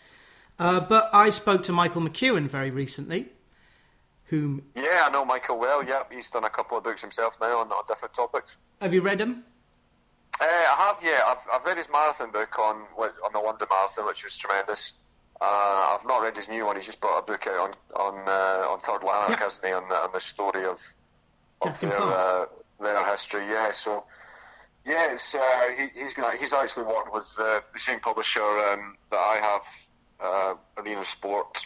Uh, 0.59 0.81
but 0.81 1.09
I 1.15 1.31
spoke 1.31 1.63
to 1.63 1.73
Michael 1.73 2.03
McEwan 2.03 2.49
very 2.49 2.71
recently, 2.71 3.29
whom. 4.25 4.63
Yeah, 4.75 5.05
I 5.07 5.11
know 5.11 5.25
Michael 5.25 5.59
well. 5.59 5.83
Yep, 5.83 6.13
he's 6.13 6.29
done 6.29 6.45
a 6.45 6.51
couple 6.51 6.77
of 6.77 6.85
books 6.85 7.01
himself 7.01 7.39
now 7.41 7.61
on, 7.61 7.73
on 7.73 7.83
different 7.89 8.13
topics. 8.13 8.59
Have 8.83 8.93
you 8.93 9.01
read 9.01 9.21
him? 9.23 9.43
Uh, 10.39 10.45
I 10.45 10.75
have, 10.93 11.03
yeah. 11.03 11.23
I've, 11.27 11.47
I've 11.51 11.65
read 11.65 11.79
his 11.79 11.89
marathon 11.91 12.31
book 12.31 12.59
on 12.59 12.83
on 12.99 13.33
the 13.33 13.39
London 13.39 13.69
Marathon, 13.71 14.05
which 14.07 14.23
was 14.23 14.37
tremendous. 14.37 14.93
Uh, 15.41 15.97
I've 15.99 16.07
not 16.07 16.21
read 16.23 16.37
his 16.37 16.49
new 16.51 16.67
one. 16.67 16.77
He's 16.77 16.85
just 16.87 17.01
brought 17.01 17.21
a 17.21 17.23
book 17.23 17.47
out 17.47 17.75
on 17.97 18.15
on 18.19 18.29
uh, 18.29 18.69
on 18.69 18.81
Third 18.81 19.03
Lanark, 19.03 19.31
Yeah. 19.31 19.39
hasn't 19.45 19.67
he? 19.67 19.73
On 19.73 19.89
the, 19.89 19.95
on 19.95 20.11
the 20.13 20.21
story 20.21 20.67
of 20.67 20.79
of 21.63 21.81
their 21.81 21.99
uh, 21.99 22.45
their 22.81 23.05
history. 23.05 23.47
Yeah, 23.47 23.71
so 23.73 24.05
yeah, 24.85 25.13
it's 25.13 25.35
uh, 25.35 25.41
he, 25.77 26.01
he's 26.01 26.15
gonna 26.15 26.37
he's 26.37 26.53
actually 26.53 26.87
worked 26.87 27.13
with 27.13 27.35
uh, 27.39 27.61
the 27.73 27.79
same 27.79 28.01
publisher 28.01 28.43
um, 28.43 28.97
that 29.11 29.19
I 29.19 29.41
have, 29.43 29.63
uh, 30.21 30.55
Arena 30.83 31.05
Sport, 31.05 31.65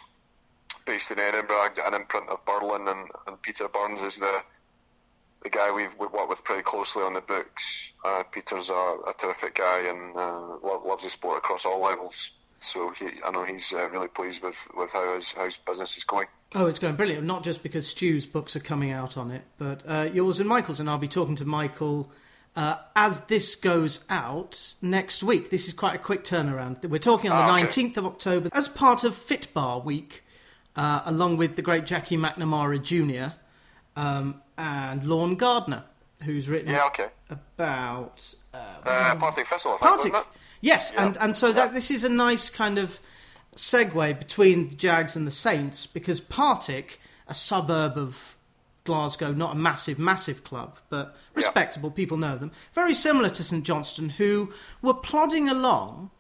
based 0.87 1.11
in 1.11 1.19
Edinburgh, 1.19 1.75
an 1.85 1.95
imprint 1.95 2.29
of 2.29 2.45
Birlinn, 2.45 2.91
and, 2.91 3.09
and 3.27 3.41
Peter 3.43 3.69
Burns 3.69 4.03
is 4.03 4.19
the 4.19 4.43
the 5.43 5.51
guy 5.51 5.73
we've, 5.73 5.95
we've 5.99 6.13
worked 6.13 6.29
with 6.29 6.45
pretty 6.45 6.63
closely 6.63 7.03
on 7.03 7.15
the 7.15 7.21
books. 7.21 7.93
Uh, 8.05 8.23
Peter's 8.31 8.71
a, 8.71 8.97
a 9.09 9.15
terrific 9.19 9.57
guy 9.57 9.81
and 9.89 10.17
uh, 10.17 10.39
lo- 10.63 10.83
loves 10.87 11.03
the 11.03 11.11
sport 11.11 11.39
across 11.39 11.67
all 11.67 11.83
levels. 11.83 12.31
So 12.63 12.91
he, 12.99 13.07
I 13.25 13.31
know 13.31 13.45
he's 13.45 13.73
uh, 13.73 13.89
really 13.91 14.09
pleased 14.09 14.43
with, 14.43 14.69
with 14.77 14.93
how 14.93 15.15
his, 15.15 15.33
how 15.33 15.45
his 15.45 15.59
business 15.59 15.97
is 15.97 16.05
going. 16.05 16.27
Oh, 16.55 16.67
it's 16.67 16.79
going 16.79 16.97
brilliant. 16.97 17.27
Not 17.27 17.43
just 17.43 17.63
because 17.63 17.87
Stu's 17.87 18.27
books 18.27 18.55
are 18.57 18.61
coming 18.61 18.91
out 18.93 19.17
on 19.17 19.31
it, 19.31 19.43
but 19.59 19.83
uh, 19.87 20.09
yours 20.13 20.39
and 20.41 20.49
Michael's. 20.49 20.81
And 20.81 20.89
I'll 20.89 20.99
be 20.99 21.09
talking 21.09 21.35
to 21.37 21.45
Michael 21.45 22.11
uh, 22.55 22.77
as 22.95 23.23
this 23.23 23.55
goes 23.55 24.05
out 24.11 24.75
next 24.83 25.23
week. 25.23 25.51
This 25.51 25.67
is 25.67 25.75
quite 25.75 25.95
a 25.95 25.99
quick 25.99 26.25
turnaround. 26.25 26.85
We're 26.89 26.99
talking 26.99 27.31
on 27.31 27.39
the 27.47 27.53
Ah, 27.53 27.57
okay. 27.67 27.67
19th 27.89 27.97
of 27.97 28.07
October 28.07 28.49
as 28.53 28.69
part 28.69 29.03
of 29.05 29.15
Fitbar 29.15 29.83
Week, 29.85 30.23
uh, 30.77 31.03
along 31.07 31.39
with 31.39 31.57
the 31.57 31.63
great 31.63 31.87
Jackie 31.87 32.17
McNamara 32.19 32.83
Jr. 32.83 33.35
Um, 33.97 34.43
and 34.59 35.03
Lorne 35.03 35.35
Gardner, 35.37 35.85
who's 36.23 36.49
written 36.49 36.71
Yeah, 36.73 36.87
okay. 36.87 37.09
about 37.31 38.35
uh, 38.55 38.57
Uh, 38.85 39.15
Partick 39.17 39.47
Thistle, 39.47 39.79
I 39.81 39.97
think, 39.97 40.13
Partick. 40.15 40.29
Yes, 40.63 40.93
Yeah. 40.95 41.05
and 41.05 41.17
and 41.19 41.37
so 41.37 41.53
that 41.53 41.67
Yeah. 41.69 41.75
this 41.75 41.91
is 41.91 42.05
a 42.05 42.09
nice 42.09 42.49
kind 42.49 42.79
of 42.79 42.99
segue 43.55 44.19
between 44.19 44.71
the 44.71 44.75
Jags 44.77 45.15
and 45.17 45.27
the 45.27 45.31
Saints 45.31 45.87
because 45.87 46.21
Partick, 46.21 46.99
a 47.29 47.35
suburb 47.35 47.99
of 47.99 48.37
Glasgow, 48.85 49.33
not 49.33 49.53
a 49.53 49.59
massive, 49.59 49.99
massive 49.99 50.43
club, 50.43 50.79
but 50.89 51.15
respectable. 51.35 51.91
People 51.91 52.17
know 52.17 52.37
them. 52.39 52.51
Very 52.73 52.95
similar 52.95 53.29
to 53.31 53.45
St 53.45 53.63
Johnstone, 53.65 54.09
who 54.11 54.53
were 54.81 54.95
plodding 54.95 55.49
along. 55.51 56.11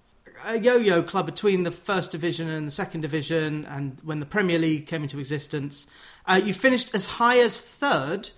a 0.44 0.58
yo-yo 0.58 1.04
club 1.04 1.25
between 1.25 1.62
the 1.62 1.70
first 1.70 2.11
division 2.11 2.49
and 2.49 2.66
the 2.66 2.70
second 2.72 3.00
division, 3.00 3.64
and 3.66 3.99
when 4.02 4.18
the 4.18 4.26
Premier 4.26 4.58
League 4.58 4.88
came 4.88 5.04
into 5.04 5.20
existence. 5.20 5.87
Uh, 6.26 6.40
you 6.44 6.52
finished 6.52 6.92
as 6.96 7.06
high 7.06 7.38
as 7.38 7.61
third 7.61 8.30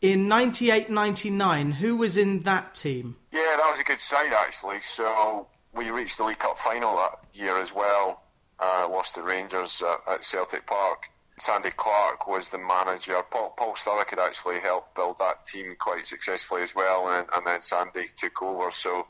in 0.00 0.26
98-99. 0.26 1.72
Who 1.74 1.96
was 1.96 2.16
in 2.16 2.40
that 2.44 2.74
team? 2.74 3.16
Yeah, 3.32 3.56
that 3.56 3.68
was 3.70 3.80
a 3.80 3.84
good 3.84 4.00
side 4.00 4.32
actually. 4.32 4.80
So 4.80 5.46
we 5.74 5.90
reached 5.90 6.18
the 6.18 6.24
League 6.24 6.38
Cup 6.38 6.58
final 6.58 6.96
that 6.96 7.20
year 7.32 7.60
as 7.60 7.72
well. 7.72 8.22
Uh, 8.58 8.88
lost 8.90 9.14
to 9.14 9.22
Rangers 9.22 9.82
at, 9.82 10.14
at 10.14 10.24
Celtic 10.24 10.66
Park. 10.66 11.04
Sandy 11.38 11.70
Clark 11.70 12.26
was 12.26 12.50
the 12.50 12.58
manager. 12.58 13.22
Paul, 13.30 13.54
Paul 13.56 13.72
Sturrock 13.72 14.10
had 14.10 14.18
actually 14.18 14.60
helped 14.60 14.94
build 14.94 15.16
that 15.18 15.46
team 15.46 15.74
quite 15.78 16.04
successfully 16.04 16.60
as 16.60 16.74
well, 16.74 17.08
and, 17.08 17.26
and 17.34 17.46
then 17.46 17.62
Sandy 17.62 18.08
took 18.14 18.42
over. 18.42 18.70
So, 18.70 19.06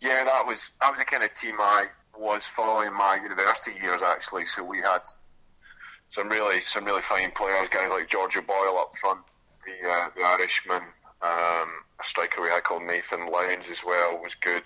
yeah, 0.00 0.24
that 0.24 0.46
was 0.46 0.72
that 0.82 0.90
was 0.90 0.98
the 0.98 1.06
kind 1.06 1.22
of 1.22 1.32
team 1.32 1.56
I 1.58 1.86
was 2.18 2.44
following 2.44 2.92
my 2.92 3.18
university 3.22 3.72
years 3.82 4.02
actually. 4.02 4.44
So 4.44 4.62
we 4.62 4.78
had 4.82 5.00
some 6.10 6.28
really 6.28 6.60
some 6.60 6.84
really 6.84 7.00
fine 7.00 7.30
players, 7.30 7.70
guys 7.70 7.88
like 7.90 8.08
George 8.08 8.34
Boyle 8.46 8.76
up 8.78 8.94
front, 8.98 9.20
the 9.64 9.88
uh, 9.88 10.08
the 10.14 10.22
Irishman. 10.22 10.82
Um, 11.22 11.68
a 12.00 12.04
striker 12.04 12.42
we 12.42 12.48
had 12.48 12.64
called 12.64 12.82
Nathan 12.82 13.30
Lyons 13.30 13.70
as 13.70 13.84
well 13.84 14.20
was 14.22 14.34
good. 14.34 14.64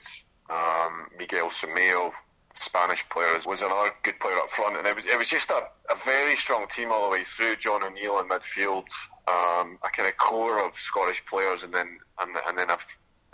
Um, 0.50 1.08
Miguel 1.18 1.48
Simão 1.48 2.12
Spanish 2.58 3.08
players, 3.08 3.46
was 3.46 3.62
another 3.62 3.94
good 4.02 4.18
player 4.20 4.36
up 4.36 4.50
front, 4.50 4.76
and 4.76 4.86
it 4.86 4.94
was 4.94 5.06
it 5.06 5.16
was 5.16 5.28
just 5.28 5.50
a, 5.50 5.68
a 5.90 5.96
very 6.04 6.36
strong 6.36 6.66
team 6.68 6.90
all 6.90 7.04
the 7.04 7.10
way 7.10 7.24
through. 7.24 7.56
John 7.56 7.84
O'Neill 7.84 8.18
in 8.18 8.28
midfield, 8.28 8.88
um, 9.28 9.78
a 9.82 9.90
kind 9.92 10.08
of 10.08 10.16
core 10.16 10.64
of 10.64 10.74
Scottish 10.74 11.24
players, 11.26 11.62
and 11.64 11.72
then 11.72 11.98
and, 12.20 12.36
and 12.48 12.58
then 12.58 12.70
a, 12.70 12.78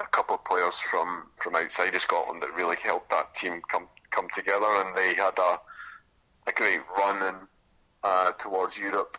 a 0.00 0.06
couple 0.09 0.37
of 0.37 0.44
players 0.44 0.78
from, 0.78 1.25
from 1.37 1.54
outside 1.54 1.94
of 1.94 2.00
Scotland 2.00 2.42
that 2.42 2.54
really 2.54 2.76
helped 2.83 3.11
that 3.11 3.35
team 3.35 3.62
come 3.68 3.88
come 4.11 4.28
together, 4.35 4.66
and 4.66 4.97
they 4.97 5.14
had 5.14 5.38
a 5.38 5.59
a 6.47 6.52
great 6.52 6.80
run 6.97 7.26
in, 7.26 7.35
uh, 8.02 8.33
towards 8.33 8.78
Europe. 8.78 9.16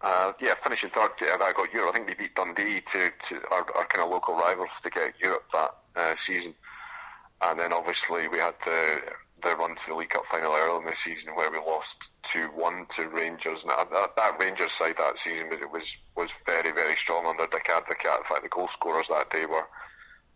Uh, 0.00 0.32
yeah, 0.40 0.54
finishing 0.54 0.90
third, 0.90 1.10
yeah, 1.20 1.36
that 1.38 1.56
got 1.56 1.72
Europe. 1.72 1.90
I 1.90 1.92
think 1.96 2.08
they 2.08 2.14
beat 2.14 2.34
Dundee 2.34 2.80
to, 2.80 3.10
to 3.10 3.40
our, 3.50 3.66
our 3.76 3.86
kind 3.86 4.04
of 4.04 4.10
local 4.10 4.34
rivals 4.34 4.80
to 4.80 4.90
get 4.90 5.14
Europe 5.20 5.44
that 5.52 5.74
uh, 5.96 6.14
season. 6.14 6.54
And 7.42 7.58
then 7.58 7.72
obviously 7.72 8.28
we 8.28 8.38
had 8.38 8.54
the 8.64 9.00
the 9.42 9.54
run 9.56 9.74
to 9.74 9.86
the 9.88 9.94
League 9.94 10.10
Cup 10.10 10.24
final 10.24 10.54
early 10.54 10.80
in 10.80 10.86
the 10.86 10.94
season 10.94 11.34
where 11.34 11.50
we 11.50 11.58
lost 11.58 12.10
2 12.22 12.48
1 12.54 12.86
to 12.88 13.08
Rangers. 13.08 13.62
And 13.62 13.70
that, 13.70 14.16
that 14.16 14.40
Rangers 14.40 14.72
side 14.72 14.96
that 14.98 15.18
season 15.18 15.52
it 15.52 15.70
was, 15.70 15.96
was 16.16 16.32
very, 16.46 16.72
very 16.72 16.96
strong 16.96 17.26
under 17.26 17.46
Advocaat. 17.46 18.18
In 18.18 18.24
fact, 18.24 18.42
the 18.42 18.48
goal 18.48 18.68
scorers 18.68 19.08
that 19.08 19.30
day 19.30 19.44
were 19.44 19.66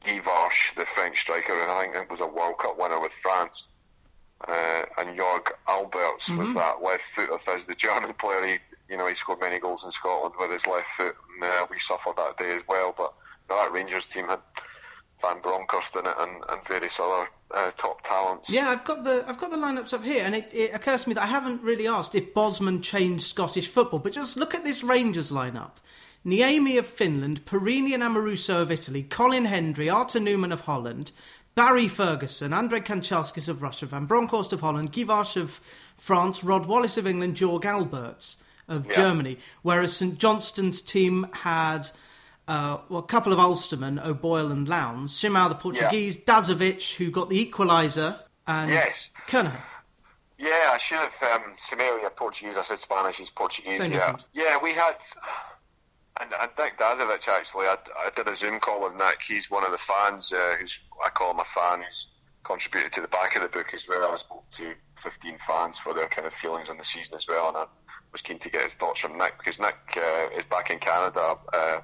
Guivarc'h, 0.04 0.74
the 0.76 0.84
French 0.84 1.20
striker, 1.20 1.54
who 1.54 1.72
I 1.72 1.88
think 1.92 2.10
was 2.10 2.20
a 2.20 2.26
World 2.26 2.58
Cup 2.58 2.78
winner 2.78 3.00
with 3.00 3.12
France. 3.12 3.64
Uh, 4.47 4.85
and 4.97 5.18
Jorg 5.18 5.49
Albertz 5.68 6.30
mm-hmm. 6.30 6.38
with 6.38 6.54
that 6.54 6.82
left 6.82 7.02
foot 7.02 7.30
of 7.30 7.44
his, 7.44 7.66
the 7.66 7.75
German 7.75 8.14
player. 8.14 8.47
He, 8.47 8.59
you 8.88 8.97
know, 8.97 9.06
he 9.06 9.14
scored 9.14 9.40
many 9.40 9.59
goals 9.59 9.85
in 9.85 9.90
Scotland 9.90 10.35
with 10.38 10.50
his 10.50 10.66
left 10.66 10.88
foot, 10.88 11.14
and 11.35 11.44
uh, 11.44 11.66
we 11.70 11.78
suffered 11.78 12.16
that 12.16 12.38
day 12.38 12.52
as 12.52 12.62
well. 12.66 12.94
But 12.97 13.12
you 13.49 13.54
know, 13.54 13.62
that 13.62 13.73
Rangers 13.73 14.06
team 14.06 14.28
had 14.28 14.40
Van 15.20 15.40
Bronckhorst 15.40 15.97
in 15.97 16.06
it 16.06 16.14
and, 16.18 16.42
and 16.49 16.66
various 16.66 16.99
other 16.99 17.28
uh, 17.50 17.70
top 17.76 18.02
talents. 18.02 18.50
Yeah, 18.50 18.70
I've 18.70 18.85
got 18.85 19.04
the 19.04 19.25
I've 19.28 19.38
got 19.38 19.50
the 19.50 19.56
lineups 19.56 19.92
up 19.92 20.04
here, 20.04 20.25
and 20.25 20.35
it, 20.35 20.50
it, 20.52 20.75
occurs 20.75 21.02
to 21.02 21.11
me 21.11 21.14
that 21.14 21.25
I 21.25 21.26
haven't 21.26 21.62
really 21.62 21.87
asked 21.87 22.14
if 22.14 22.32
Bosman 22.32 22.82
changed 22.82 23.25
Scottish 23.25 23.68
football, 23.68 23.99
but 23.99 24.12
just 24.12 24.37
look 24.37 24.54
at 24.54 24.64
this 24.64 24.82
Rangers 24.82 25.30
lineup. 25.30 25.73
Niemi 26.25 26.78
of 26.78 26.87
Finland, 26.87 27.47
Porrini 27.47 27.94
and 27.94 28.02
Amoruso 28.02 28.61
of 28.61 28.70
Italy, 28.70 29.02
Colin 29.02 29.47
Hendry, 29.47 29.88
Arthur 29.88 30.20
Numan 30.20 30.52
of 30.52 30.62
Holland, 30.62 31.12
Barry 31.54 31.88
Ferguson, 31.88 32.52
Andrei 32.52 32.80
Kanchelskis 32.80 33.49
of 33.49 33.62
Russia, 33.62 33.87
Van 33.87 34.07
Bronckhorst 34.07 34.52
of 34.52 34.61
Holland, 34.61 34.92
Varche 34.92 35.37
of 35.37 35.61
France, 35.97 36.45
Rod 36.45 36.66
Wallace 36.66 36.97
of 36.97 37.07
England, 37.07 37.37
Jorg 37.37 37.62
Albertz 37.62 38.37
of 38.69 38.87
yeah. 38.87 38.95
Germany. 38.95 39.38
Whereas 39.62 39.97
St 39.97 40.19
Johnstone's 40.19 40.80
team 40.80 41.26
had 41.33 41.90
uh, 42.49 42.78
well, 42.88 43.00
a 43.00 43.04
couple 43.04 43.33
of 43.33 43.38
Ulstermen, 43.38 44.04
O'Boyle 44.04 44.50
and 44.50 44.66
Lowndes, 44.66 45.12
Simão 45.12 45.49
the 45.49 45.54
Portuguese, 45.54 46.16
yeah. 46.16 46.35
Dasovic, 46.35 46.97
who 46.97 47.11
got 47.11 47.28
the 47.28 47.45
equaliser, 47.45 48.19
and 48.47 48.71
yes. 48.71 49.11
Kerner. 49.26 49.59
Yeah, 50.38 50.71
I 50.73 50.78
should 50.78 50.99
have. 50.99 51.42
Um, 51.42 51.54
Simão, 51.61 52.16
Portuguese. 52.16 52.57
I 52.57 52.62
said 52.62 52.78
Spanish. 52.78 53.19
He's 53.19 53.30
Portuguese. 53.30 53.76
Same 53.76 53.92
yeah, 53.92 53.99
difference. 53.99 54.25
yeah. 54.33 54.57
We 54.62 54.73
had, 54.73 54.97
and, 56.20 56.32
and 56.40 56.50
Nick 56.58 56.78
Dasovic 56.78 57.28
actually. 57.28 57.66
I, 57.66 57.76
I 57.98 58.10
did 58.14 58.28
a 58.28 58.34
Zoom 58.34 58.60
call 58.60 58.82
with 58.82 58.94
Nick. 58.94 59.22
He's 59.26 59.50
one 59.50 59.64
of 59.64 59.72
the 59.72 59.78
fans. 59.78 60.32
Uh, 60.32 60.56
who's 60.58 60.78
I 61.04 61.10
call 61.10 61.32
him 61.32 61.40
a 61.40 61.44
fan. 61.44 61.80
Who's 61.80 62.06
contributed 62.44 62.92
to 62.92 63.00
the 63.00 63.08
back 63.08 63.36
of 63.36 63.42
the 63.42 63.48
book 63.48 63.72
as 63.74 63.86
well. 63.88 64.12
I 64.12 64.16
spoke 64.16 64.48
to 64.50 64.74
15 64.96 65.38
fans 65.38 65.78
for 65.78 65.94
their 65.94 66.08
kind 66.08 66.26
of 66.26 66.32
feelings 66.32 66.68
on 66.68 66.78
the 66.78 66.84
season 66.84 67.14
as 67.14 67.26
well, 67.28 67.48
and 67.48 67.56
I 67.56 67.64
was 68.12 68.22
keen 68.22 68.38
to 68.40 68.50
get 68.50 68.64
his 68.64 68.74
thoughts 68.74 69.00
from 69.00 69.18
Nick 69.18 69.38
because 69.38 69.60
Nick 69.60 69.76
uh, 69.96 70.28
is 70.36 70.44
back 70.44 70.70
in 70.70 70.78
Canada. 70.78 71.36
Uh, 71.52 71.80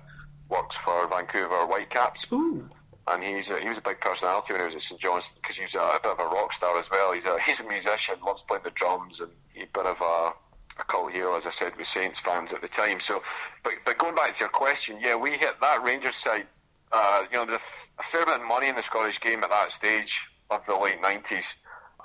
works 0.49 0.77
for 0.77 1.09
Vancouver 1.09 1.67
Whitecaps. 1.67 2.27
Ooh. 2.33 2.69
And 3.09 3.23
he's 3.23 3.51
a, 3.51 3.61
he 3.61 3.69
was 3.69 3.79
a 3.79 3.83
big 3.83 4.01
personality 4.01 4.53
when 4.53 4.63
he 4.63 4.65
was 4.65 4.75
at 4.75 4.81
St 4.81 5.01
John's 5.01 5.29
because 5.29 5.57
he's 5.57 5.77
a, 5.77 5.81
a, 5.81 6.01
bit 6.03 6.13
of 6.13 6.19
a 6.19 6.25
rock 6.25 6.53
star 6.53 6.77
as 6.79 6.91
well. 6.91 7.13
He's 7.13 7.25
a 7.25 7.39
he's 7.45 7.61
a 7.61 7.69
musician, 7.69 8.17
loves 8.25 8.43
playing 8.43 8.65
the 8.65 8.71
drums, 8.71 9.21
and 9.21 9.31
he's 9.53 9.65
a 9.65 9.79
bit 9.79 9.87
of 9.87 10.01
a, 10.01 10.33
a 10.79 10.85
cult 10.85 11.13
hero, 11.13 11.37
as 11.37 11.47
I 11.47 11.51
said, 11.51 11.77
with 11.77 11.87
Saints 11.87 12.19
fans 12.19 12.53
at 12.53 12.61
the 12.61 12.69
time. 12.69 13.01
So, 13.01 13.23
but 13.63 13.75
but 13.85 13.99
going 13.99 14.15
back 14.15 14.33
to 14.35 14.41
your 14.41 14.49
question, 14.49 14.99
yeah, 15.01 15.17
we 15.17 15.31
hit 15.31 15.61
that 15.61 15.83
Rangers 15.83 16.17
side. 16.17 16.47
Uh, 16.93 17.25
you 17.31 17.37
know, 17.37 17.47
there's 17.47 17.61
a, 17.99 18.03
fair 18.03 18.25
bit 18.25 18.41
of 18.41 18.47
money 18.47 18.69
in 18.69 18.77
the 18.77 18.83
Scottish 18.83 19.21
game 19.21 19.43
at 19.43 19.51
that 19.51 19.71
stage 19.71 20.23
of 20.51 20.65
the 20.67 20.77
late 20.77 21.03
'90s, 21.03 21.55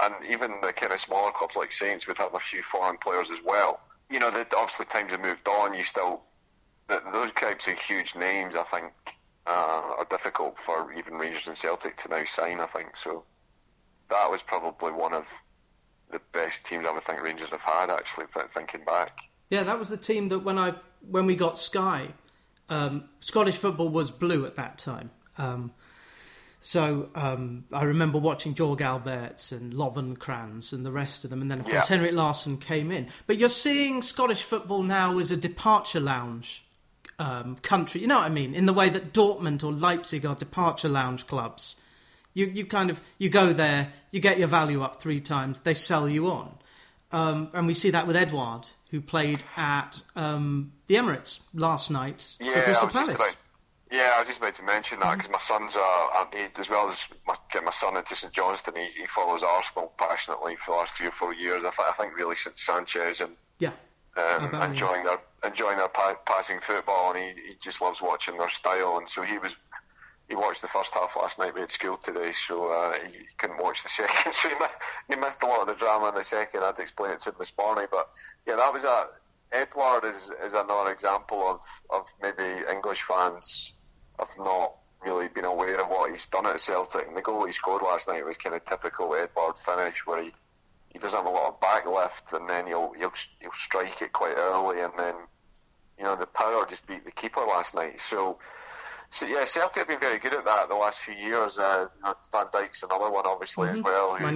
and 0.01 0.15
even 0.29 0.53
the 0.61 0.73
kind 0.73 0.91
of 0.91 0.99
smaller 0.99 1.31
clubs 1.31 1.55
like 1.55 1.71
Saints 1.71 2.07
would 2.07 2.17
have 2.17 2.33
a 2.33 2.39
few 2.39 2.63
foreign 2.63 2.97
players 2.97 3.29
as 3.31 3.41
well. 3.43 3.79
You 4.09 4.19
know, 4.19 4.31
the, 4.31 4.45
obviously 4.55 4.85
times 4.85 5.11
have 5.11 5.21
moved 5.21 5.47
on. 5.47 5.73
You 5.73 5.83
still 5.83 6.23
those 6.87 7.31
types 7.33 7.67
of 7.67 7.79
huge 7.79 8.15
names, 8.15 8.55
I 8.55 8.63
think, 8.63 8.91
uh, 9.47 9.95
are 9.97 10.07
difficult 10.09 10.57
for 10.59 10.91
even 10.93 11.15
Rangers 11.15 11.47
and 11.47 11.55
Celtic 11.55 11.97
to 11.97 12.09
now 12.09 12.23
sign. 12.23 12.59
I 12.59 12.65
think 12.65 12.97
so. 12.97 13.23
That 14.09 14.29
was 14.29 14.43
probably 14.43 14.91
one 14.91 15.13
of 15.13 15.29
the 16.11 16.21
best 16.31 16.65
teams 16.65 16.85
I 16.85 16.91
would 16.91 17.03
think 17.03 17.21
Rangers 17.21 17.49
have 17.49 17.61
had. 17.61 17.89
Actually, 17.89 18.25
thinking 18.49 18.83
back. 18.85 19.19
Yeah, 19.49 19.63
that 19.63 19.79
was 19.79 19.89
the 19.89 19.97
team 19.97 20.29
that 20.29 20.39
when 20.39 20.57
I 20.57 20.73
when 21.07 21.25
we 21.25 21.35
got 21.35 21.57
Sky, 21.57 22.09
um, 22.69 23.05
Scottish 23.19 23.57
football 23.57 23.89
was 23.89 24.11
blue 24.11 24.45
at 24.45 24.55
that 24.55 24.77
time. 24.77 25.11
Um, 25.37 25.71
so 26.63 27.09
um, 27.15 27.65
I 27.73 27.83
remember 27.83 28.19
watching 28.19 28.53
Jorg 28.53 28.81
Albertz 28.81 29.51
and 29.51 29.73
Lovenkrands 29.73 30.71
and 30.71 30.85
the 30.85 30.91
rest 30.91 31.23
of 31.23 31.31
them, 31.31 31.41
and 31.41 31.49
then 31.49 31.59
of 31.59 31.65
course 31.65 31.75
yeah. 31.75 31.85
Henrik 31.85 32.13
Larsson 32.13 32.57
came 32.57 32.91
in. 32.91 33.07
But 33.25 33.39
you're 33.39 33.49
seeing 33.49 34.03
Scottish 34.03 34.43
football 34.43 34.83
now 34.83 35.17
as 35.17 35.31
a 35.31 35.37
departure 35.37 35.99
lounge 35.99 36.63
um, 37.17 37.55
country. 37.57 38.01
You 38.01 38.07
know 38.07 38.17
what 38.17 38.25
I 38.25 38.29
mean? 38.29 38.53
In 38.53 38.67
the 38.67 38.73
way 38.73 38.89
that 38.89 39.11
Dortmund 39.11 39.63
or 39.63 39.71
Leipzig 39.71 40.25
are 40.25 40.35
departure 40.35 40.89
lounge 40.89 41.25
clubs. 41.25 41.77
You 42.33 42.47
you 42.47 42.65
kind 42.65 42.89
of 42.89 43.01
you 43.17 43.29
go 43.29 43.53
there, 43.53 43.91
you 44.11 44.19
get 44.19 44.39
your 44.39 44.47
value 44.47 44.81
up 44.81 45.01
three 45.01 45.19
times, 45.19 45.61
they 45.61 45.73
sell 45.73 46.07
you 46.07 46.27
on, 46.27 46.57
um, 47.11 47.49
and 47.53 47.67
we 47.67 47.73
see 47.73 47.91
that 47.91 48.07
with 48.07 48.15
Edouard, 48.15 48.69
who 48.89 49.01
played 49.01 49.43
at 49.57 50.01
um, 50.15 50.71
the 50.87 50.95
Emirates 50.95 51.39
last 51.53 51.91
night 51.91 52.37
yeah, 52.39 52.53
for 52.53 52.63
Crystal 52.63 52.87
Palace. 52.87 53.09
About, 53.09 53.35
yeah, 53.91 54.13
I 54.15 54.19
was 54.19 54.27
just 54.29 54.39
about 54.39 54.53
to 54.55 54.63
mention 54.63 54.99
that 55.01 55.17
because 55.17 55.29
mm-hmm. 55.29 55.33
my 55.33 55.39
son's 55.39 55.75
uh, 55.75 56.25
he, 56.33 56.47
as 56.57 56.69
well 56.69 56.87
as 56.87 57.07
my, 57.27 57.35
get 57.51 57.63
my 57.63 57.71
son 57.71 57.97
into 57.97 58.15
St 58.15 58.31
Johnstone, 58.31 58.75
he, 58.75 59.01
he 59.01 59.05
follows 59.05 59.43
Arsenal 59.43 59.91
passionately 59.97 60.55
for 60.55 60.71
the 60.71 60.77
last 60.77 60.95
three 60.95 61.07
or 61.07 61.11
four 61.11 61.33
years. 61.33 61.63
I, 61.65 61.69
th- 61.69 61.89
I 61.89 61.91
think 61.93 62.15
really 62.15 62.35
since 62.35 62.61
Sanchez 62.61 63.21
and 63.21 63.33
yeah 63.59 63.71
um, 64.17 64.53
enjoying 64.55 65.03
their 65.03 65.19
enjoying 65.43 65.77
their 65.77 65.87
pa- 65.87 66.17
passing 66.25 66.59
football, 66.59 67.13
and 67.13 67.19
he, 67.19 67.49
he 67.49 67.55
just 67.59 67.81
loves 67.81 68.01
watching 68.01 68.37
their 68.37 68.49
style. 68.49 68.97
And 68.97 69.07
so 69.07 69.21
he 69.21 69.37
was 69.37 69.57
he 70.31 70.35
watched 70.37 70.61
the 70.61 70.67
first 70.69 70.93
half 70.93 71.17
last 71.17 71.39
night. 71.39 71.53
We 71.53 71.59
had 71.59 71.73
school 71.73 71.97
today, 71.97 72.31
so 72.31 72.71
uh, 72.71 72.93
he, 73.05 73.25
couldn't 73.37 73.61
watch 73.61 73.83
the 73.83 73.89
second. 74.01 74.31
So 74.31 74.47
he, 74.47 74.55
he, 75.09 75.15
missed 75.17 75.43
a 75.43 75.45
lot 75.45 75.59
of 75.59 75.67
the 75.67 75.75
drama 75.75 76.07
in 76.07 76.15
the 76.15 76.23
second. 76.23 76.63
I 76.63 76.67
had 76.67 76.77
to 76.77 76.81
explain 76.81 77.11
it 77.11 77.19
to 77.21 77.29
him 77.31 77.35
this 77.37 77.53
morning. 77.57 77.87
But 77.91 78.09
yeah, 78.47 78.55
that 78.55 78.71
was 78.71 78.85
a 78.85 79.07
Edouard 79.51 80.05
is 80.05 80.31
is 80.41 80.53
another 80.53 80.89
example 80.89 81.45
of 81.45 81.61
of 81.89 82.07
maybe 82.21 82.63
English 82.71 83.01
fans 83.01 83.73
have 84.17 84.29
not 84.39 84.75
really 85.05 85.27
been 85.27 85.43
aware 85.43 85.81
of 85.81 85.89
what 85.89 86.09
he's 86.09 86.25
done 86.27 86.45
at 86.45 86.61
Celtic. 86.61 87.07
And 87.07 87.17
the 87.17 87.21
goal 87.21 87.45
he 87.45 87.51
scored 87.51 87.81
last 87.81 88.07
night 88.07 88.25
was 88.25 88.37
kind 88.37 88.55
of 88.55 88.63
typical 88.63 89.13
Edouard 89.13 89.57
finish, 89.57 90.07
where 90.07 90.23
he 90.23 90.31
he 90.93 90.99
doesn't 90.99 91.17
have 91.17 91.27
a 91.27 91.29
lot 91.29 91.49
of 91.49 91.59
back 91.59 91.85
lift, 91.85 92.31
and 92.31 92.49
then 92.49 92.67
he'll 92.67 92.93
he'll 92.93 93.13
he'll 93.41 93.51
strike 93.51 94.01
it 94.01 94.13
quite 94.13 94.37
early, 94.37 94.79
and 94.79 94.93
then 94.97 95.15
you 95.97 96.05
know 96.05 96.15
the 96.15 96.25
power 96.25 96.65
just 96.69 96.87
beat 96.87 97.03
the 97.03 97.11
keeper 97.11 97.41
last 97.41 97.75
night. 97.75 97.99
So. 97.99 98.39
So 99.13 99.25
yeah, 99.25 99.43
Celtic 99.43 99.75
have 99.75 99.87
been 99.89 99.99
very 99.99 100.19
good 100.19 100.33
at 100.33 100.45
that 100.45 100.69
the 100.69 100.75
last 100.75 100.99
few 100.99 101.13
years. 101.13 101.59
Uh, 101.59 101.87
Van 102.31 102.45
Dijk's 102.45 102.81
another 102.83 103.11
one, 103.11 103.25
obviously 103.25 103.67
mm-hmm. 103.67 103.75
as 103.75 103.81
well. 103.81 104.15
Who, 104.15 104.23
who, 104.23 104.31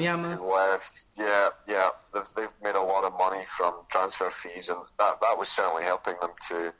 left? 0.53 1.03
Yeah, 1.15 1.47
yeah. 1.65 1.87
They've, 2.13 2.27
they've 2.35 2.55
made 2.61 2.75
a 2.75 2.81
lot 2.81 3.05
of 3.05 3.13
money 3.17 3.45
from 3.45 3.73
transfer 3.89 4.29
fees, 4.29 4.67
and 4.67 4.79
that 4.99 5.21
that 5.21 5.37
was 5.37 5.47
certainly 5.47 5.83
helping 5.83 6.15
them 6.19 6.31
to 6.49 6.73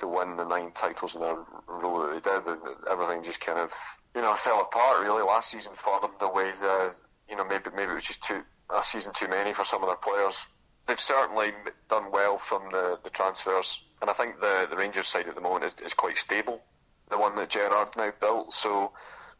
to 0.00 0.08
win 0.08 0.36
the 0.36 0.46
nine 0.46 0.72
titles 0.72 1.14
in 1.14 1.22
a 1.22 1.36
row 1.68 2.06
that 2.06 2.24
they 2.24 2.30
did. 2.30 2.58
Everything 2.90 3.22
just 3.22 3.42
kind 3.42 3.58
of 3.58 3.70
you 4.14 4.22
know 4.22 4.34
fell 4.34 4.62
apart 4.62 5.02
really 5.02 5.22
last 5.22 5.50
season 5.50 5.74
for 5.76 6.00
them. 6.00 6.12
The 6.18 6.28
way 6.28 6.52
the 6.58 6.94
you 7.28 7.36
know 7.36 7.44
maybe 7.44 7.68
maybe 7.76 7.92
it 7.92 7.96
was 7.96 8.04
just 8.04 8.24
too 8.24 8.40
a 8.74 8.82
season 8.82 9.12
too 9.12 9.28
many 9.28 9.52
for 9.52 9.62
some 9.62 9.82
of 9.82 9.90
their 9.90 9.96
players. 9.96 10.46
They've 10.88 10.98
certainly 10.98 11.52
done 11.90 12.12
well 12.12 12.38
from 12.38 12.70
the, 12.72 12.98
the 13.04 13.10
transfers, 13.10 13.84
and 14.00 14.08
I 14.08 14.14
think 14.14 14.40
the 14.40 14.68
the 14.70 14.76
Rangers 14.76 15.08
side 15.08 15.28
at 15.28 15.34
the 15.34 15.42
moment 15.42 15.64
is, 15.64 15.74
is 15.84 15.92
quite 15.92 16.16
stable. 16.16 16.62
The 17.10 17.18
one 17.18 17.36
that 17.36 17.50
Gerrard 17.50 17.88
now 17.96 18.12
built, 18.20 18.52
so 18.52 18.92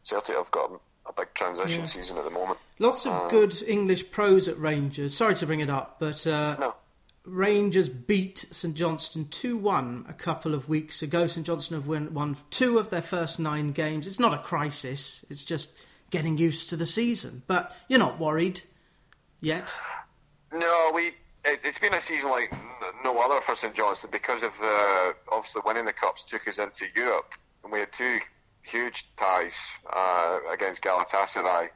Celtic 0.03 0.35
have 0.35 0.51
got 0.51 0.79
a 1.05 1.13
big 1.13 1.33
transition 1.33 1.81
yeah. 1.81 1.85
season 1.85 2.17
at 2.17 2.23
the 2.23 2.29
moment. 2.29 2.59
Lots 2.79 3.05
of 3.05 3.13
uh, 3.13 3.27
good 3.29 3.61
English 3.67 4.11
pros 4.11 4.47
at 4.47 4.57
Rangers. 4.57 5.15
Sorry 5.15 5.35
to 5.35 5.45
bring 5.45 5.59
it 5.59 5.69
up, 5.69 5.97
but 5.99 6.25
uh, 6.25 6.57
no. 6.59 6.75
Rangers 7.25 7.89
beat 7.89 8.45
St 8.51 8.73
Johnstone 8.73 9.27
2 9.29 9.57
1 9.57 10.05
a 10.07 10.13
couple 10.13 10.53
of 10.53 10.69
weeks 10.69 11.01
ago. 11.01 11.27
St 11.27 11.45
Johnstone 11.45 11.79
have 11.79 11.87
won, 11.87 12.13
won 12.13 12.37
two 12.49 12.79
of 12.79 12.89
their 12.89 13.01
first 13.01 13.37
nine 13.37 13.73
games. 13.73 14.07
It's 14.07 14.19
not 14.19 14.33
a 14.33 14.37
crisis, 14.37 15.25
it's 15.29 15.43
just 15.43 15.71
getting 16.09 16.37
used 16.37 16.69
to 16.69 16.77
the 16.77 16.85
season. 16.85 17.43
But 17.45 17.75
you're 17.89 17.99
not 17.99 18.19
worried 18.19 18.61
yet? 19.41 19.75
No, 20.53 20.91
we. 20.93 21.13
It, 21.43 21.65
has 21.65 21.79
been 21.79 21.93
a 21.93 22.01
season 22.01 22.31
like 22.31 22.53
no 23.03 23.17
other 23.19 23.41
for 23.41 23.55
St 23.55 23.73
Johnstone 23.73 24.11
because 24.11 24.43
of 24.43 24.57
the 24.59 25.15
obviously 25.29 25.61
winning 25.65 25.85
the 25.85 25.93
cups 25.93 26.23
took 26.23 26.47
us 26.47 26.59
into 26.59 26.85
Europe, 26.95 27.33
and 27.67 27.73
we 27.73 27.79
had 27.79 27.91
two 27.91 28.19
huge 28.63 29.13
ties 29.17 29.75
uh, 29.93 30.39
against 30.53 30.81
Galatasaray 30.81 31.67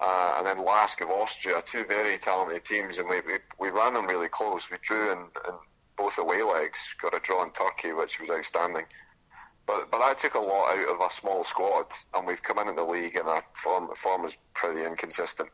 uh, 0.00 0.34
and 0.38 0.46
then 0.46 0.64
Lask 0.64 1.00
of 1.00 1.10
Austria, 1.10 1.60
two 1.66 1.84
very 1.84 2.16
talented 2.16 2.64
teams, 2.64 2.98
and 2.98 3.08
we, 3.08 3.16
we, 3.16 3.38
we 3.58 3.70
ran 3.70 3.94
them 3.94 4.06
really 4.06 4.28
close. 4.28 4.70
We 4.70 4.76
drew 4.80 5.10
in, 5.10 5.18
in 5.18 5.54
both 5.96 6.18
away 6.18 6.44
legs, 6.44 6.94
got 7.02 7.14
a 7.14 7.18
draw 7.18 7.42
in 7.42 7.50
Turkey, 7.50 7.92
which 7.92 8.20
was 8.20 8.30
outstanding. 8.30 8.84
But 9.66 9.90
but 9.90 9.98
that 9.98 10.18
took 10.18 10.34
a 10.34 10.38
lot 10.38 10.76
out 10.76 10.94
of 10.94 11.00
a 11.00 11.12
small 11.12 11.42
squad, 11.42 11.86
and 12.14 12.26
we've 12.26 12.42
come 12.42 12.60
in 12.60 12.68
in 12.68 12.76
the 12.76 12.84
league, 12.84 13.16
and 13.16 13.28
our 13.28 13.42
form 13.52 13.94
form 13.96 14.24
is 14.24 14.38
pretty 14.54 14.84
inconsistent, 14.84 15.50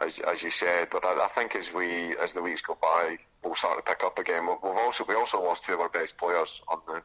as 0.00 0.18
as 0.18 0.42
you 0.42 0.50
said. 0.50 0.88
But 0.90 1.04
I, 1.04 1.24
I 1.24 1.28
think 1.28 1.54
as 1.54 1.72
we 1.72 2.16
as 2.16 2.32
the 2.32 2.42
weeks 2.42 2.62
go 2.62 2.76
by, 2.80 3.18
we'll 3.44 3.54
start 3.54 3.76
to 3.76 3.88
pick 3.88 4.02
up 4.02 4.18
again. 4.18 4.46
We've 4.46 4.72
also 4.72 5.04
we 5.06 5.14
also 5.14 5.42
lost 5.42 5.64
two 5.64 5.74
of 5.74 5.80
our 5.80 5.88
best 5.88 6.18
players 6.18 6.60
on 6.68 6.80
the 6.86 7.02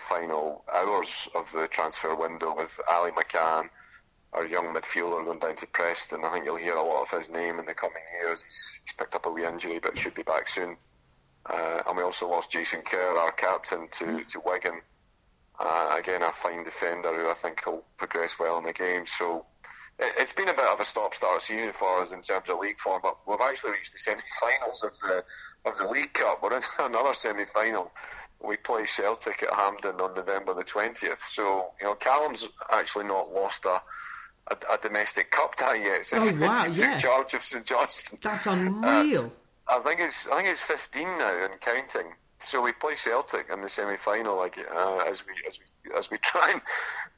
final 0.00 0.64
hours 0.72 1.28
of 1.34 1.50
the 1.52 1.68
transfer 1.68 2.14
window 2.14 2.54
with 2.56 2.80
Ali 2.88 3.10
McCann 3.12 3.70
our 4.36 4.46
young 4.46 4.66
midfielder 4.74 5.24
going 5.24 5.38
down 5.38 5.56
to 5.56 5.66
Preston. 5.66 6.24
I 6.24 6.30
think 6.30 6.44
you'll 6.44 6.56
hear 6.56 6.74
a 6.74 6.82
lot 6.82 7.02
of 7.02 7.10
his 7.10 7.30
name 7.30 7.58
in 7.58 7.64
the 7.64 7.74
coming 7.74 8.02
years. 8.20 8.42
He's, 8.42 8.80
he's 8.84 8.92
picked 8.92 9.14
up 9.14 9.26
a 9.26 9.30
wee 9.30 9.46
injury, 9.46 9.78
but 9.78 9.98
should 9.98 10.14
be 10.14 10.22
back 10.22 10.48
soon. 10.48 10.76
Uh, 11.46 11.82
and 11.86 11.96
we 11.96 12.02
also 12.02 12.28
lost 12.28 12.50
Jason 12.50 12.82
Kerr, 12.82 13.16
our 13.16 13.32
captain, 13.32 13.88
to, 13.92 14.24
to 14.24 14.40
Wigan. 14.44 14.80
Uh, 15.58 15.96
again, 15.98 16.22
a 16.22 16.32
fine 16.32 16.64
defender 16.64 17.14
who 17.14 17.30
I 17.30 17.34
think 17.34 17.64
will 17.64 17.84
progress 17.96 18.38
well 18.38 18.58
in 18.58 18.64
the 18.64 18.74
game. 18.74 19.06
So 19.06 19.46
it, 19.98 20.18
has 20.18 20.34
been 20.34 20.50
a 20.50 20.54
bit 20.54 20.66
of 20.66 20.80
a 20.80 20.84
stop-start 20.84 21.40
season 21.40 21.72
for 21.72 22.00
us 22.00 22.12
in 22.12 22.20
terms 22.20 22.50
of 22.50 22.58
league 22.58 22.78
form, 22.78 23.00
but 23.02 23.16
we've 23.26 23.40
actually 23.40 23.72
reached 23.72 23.92
the 23.92 23.98
semi-finals 23.98 24.82
of 24.82 24.98
the 25.00 25.24
of 25.64 25.78
the 25.78 25.88
League 25.88 26.12
Cup. 26.12 26.42
We're 26.42 26.56
in 26.56 26.62
another 26.78 27.14
semi-final. 27.14 27.90
We 28.40 28.56
play 28.56 28.84
Celtic 28.84 29.42
at 29.42 29.52
Hampden 29.52 30.00
on 30.00 30.14
November 30.14 30.54
the 30.54 30.64
20th. 30.64 31.22
So, 31.22 31.72
you 31.80 31.86
know, 31.86 31.94
Callum's 31.94 32.46
actually 32.70 33.06
not 33.06 33.32
lost 33.32 33.64
a 33.64 33.80
a, 34.48 34.74
a 34.74 34.78
domestic 34.78 35.30
cup 35.30 35.54
tie 35.56 35.76
yet 35.76 36.06
since, 36.06 36.32
oh, 36.32 36.40
wow, 36.40 36.66
yeah. 36.66 36.90
took 36.92 36.98
charge 36.98 37.34
of 37.34 37.42
St 37.42 37.64
Johnstone. 37.64 38.18
That's 38.22 38.46
unreal. 38.46 39.32
Uh, 39.68 39.78
I 39.78 39.80
think 39.80 40.00
it's 40.00 40.28
I 40.28 40.36
think 40.36 40.48
it's 40.48 40.60
15 40.60 41.18
now 41.18 41.44
and 41.44 41.60
counting. 41.60 42.12
So 42.38 42.60
we 42.60 42.72
play 42.72 42.94
Celtic 42.94 43.48
in 43.50 43.62
the 43.62 43.68
semi-final 43.68 44.36
like, 44.36 44.58
uh, 44.58 44.98
as 45.06 45.24
we 45.26 45.32
as 45.46 45.58
we 45.58 45.96
as 45.96 46.10
we 46.10 46.18
try 46.22 46.52
and 46.52 46.60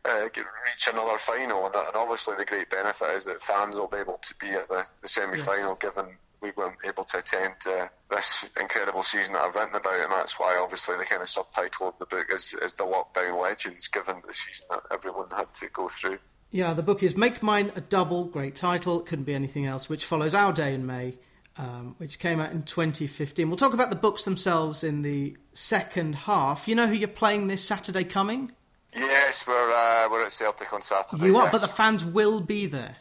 uh, 0.04 0.22
reach 0.22 0.88
another 0.90 1.18
final, 1.18 1.66
and, 1.66 1.74
and, 1.74 1.96
obviously 1.96 2.36
the 2.36 2.44
great 2.44 2.70
benefit 2.70 3.16
is 3.16 3.24
that 3.24 3.42
fans 3.42 3.78
will 3.78 3.88
be 3.88 3.98
able 3.98 4.18
to 4.22 4.34
be 4.36 4.48
at 4.50 4.68
the, 4.68 4.84
the 5.02 5.08
semi-final, 5.08 5.76
yes. 5.82 5.94
given 5.94 6.16
we 6.40 6.52
weren't 6.56 6.76
able 6.84 7.04
to 7.04 7.18
attend 7.18 7.54
uh, 7.68 7.88
this 8.10 8.48
incredible 8.60 9.02
season 9.02 9.34
that 9.34 9.42
I've 9.42 9.54
written 9.54 9.74
about, 9.74 10.00
and 10.00 10.12
that's 10.12 10.38
why 10.38 10.58
obviously 10.60 10.96
the 10.96 11.04
kind 11.04 11.22
of 11.22 11.28
subtitle 11.28 11.88
of 11.88 11.98
the 11.98 12.06
book 12.06 12.26
is, 12.32 12.54
is 12.62 12.74
the 12.74 12.84
lockdown 12.84 13.40
legends, 13.40 13.88
given 13.88 14.22
the 14.26 14.34
season 14.34 14.66
that 14.70 14.82
everyone 14.90 15.28
had 15.30 15.52
to 15.56 15.68
go 15.68 15.88
through. 15.88 16.18
Yeah, 16.50 16.72
the 16.72 16.82
book 16.82 17.02
is 17.02 17.16
Make 17.16 17.42
Mine 17.42 17.72
a 17.76 17.80
Double, 17.80 18.24
great 18.24 18.56
title, 18.56 19.00
couldn't 19.00 19.24
be 19.24 19.34
anything 19.34 19.66
else, 19.66 19.88
which 19.88 20.04
follows 20.04 20.34
Our 20.34 20.52
Day 20.52 20.74
in 20.74 20.86
May, 20.86 21.18
um, 21.58 21.94
which 21.98 22.18
came 22.18 22.40
out 22.40 22.52
in 22.52 22.62
2015. 22.62 23.48
We'll 23.48 23.56
talk 23.56 23.74
about 23.74 23.90
the 23.90 23.96
books 23.96 24.24
themselves 24.24 24.82
in 24.82 25.02
the 25.02 25.36
second 25.52 26.14
half. 26.14 26.66
You 26.66 26.74
know 26.74 26.86
who 26.86 26.94
you're 26.94 27.08
playing 27.08 27.48
this 27.48 27.62
Saturday 27.62 28.04
coming? 28.04 28.52
Yes, 28.94 29.46
we're, 29.46 29.72
uh, 29.72 30.08
we're 30.10 30.24
at 30.24 30.32
Celtic 30.32 30.72
on 30.72 30.80
Saturday. 30.80 31.26
You 31.26 31.36
are, 31.36 31.44
yes. 31.44 31.52
but 31.52 31.60
the 31.60 31.68
fans 31.68 32.04
will 32.04 32.40
be 32.40 32.66
there. 32.66 32.96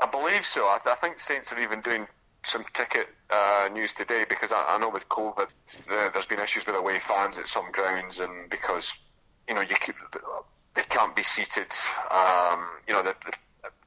I 0.00 0.06
believe 0.06 0.46
so. 0.46 0.62
I, 0.62 0.78
th- 0.82 0.96
I 0.96 0.98
think 0.98 1.20
Saints 1.20 1.52
are 1.52 1.60
even 1.60 1.80
doing 1.82 2.06
some 2.42 2.64
ticket 2.72 3.08
uh, 3.30 3.68
news 3.72 3.92
today 3.92 4.24
because 4.28 4.52
I, 4.52 4.64
I 4.68 4.78
know 4.78 4.90
with 4.90 5.08
COVID, 5.08 5.48
the, 5.86 6.10
there's 6.12 6.26
been 6.26 6.40
issues 6.40 6.66
with 6.66 6.76
away 6.76 6.98
fans 6.98 7.38
at 7.38 7.48
some 7.48 7.70
grounds, 7.72 8.20
and 8.20 8.48
because 8.50 8.94
you 9.48 9.54
know 9.54 9.60
you 9.60 9.76
they 10.74 10.82
can't 10.82 11.14
be 11.14 11.22
seated. 11.22 11.72
Um, 12.10 12.66
you 12.86 12.94
know, 12.94 13.02
the, 13.02 13.14
the 13.24 13.32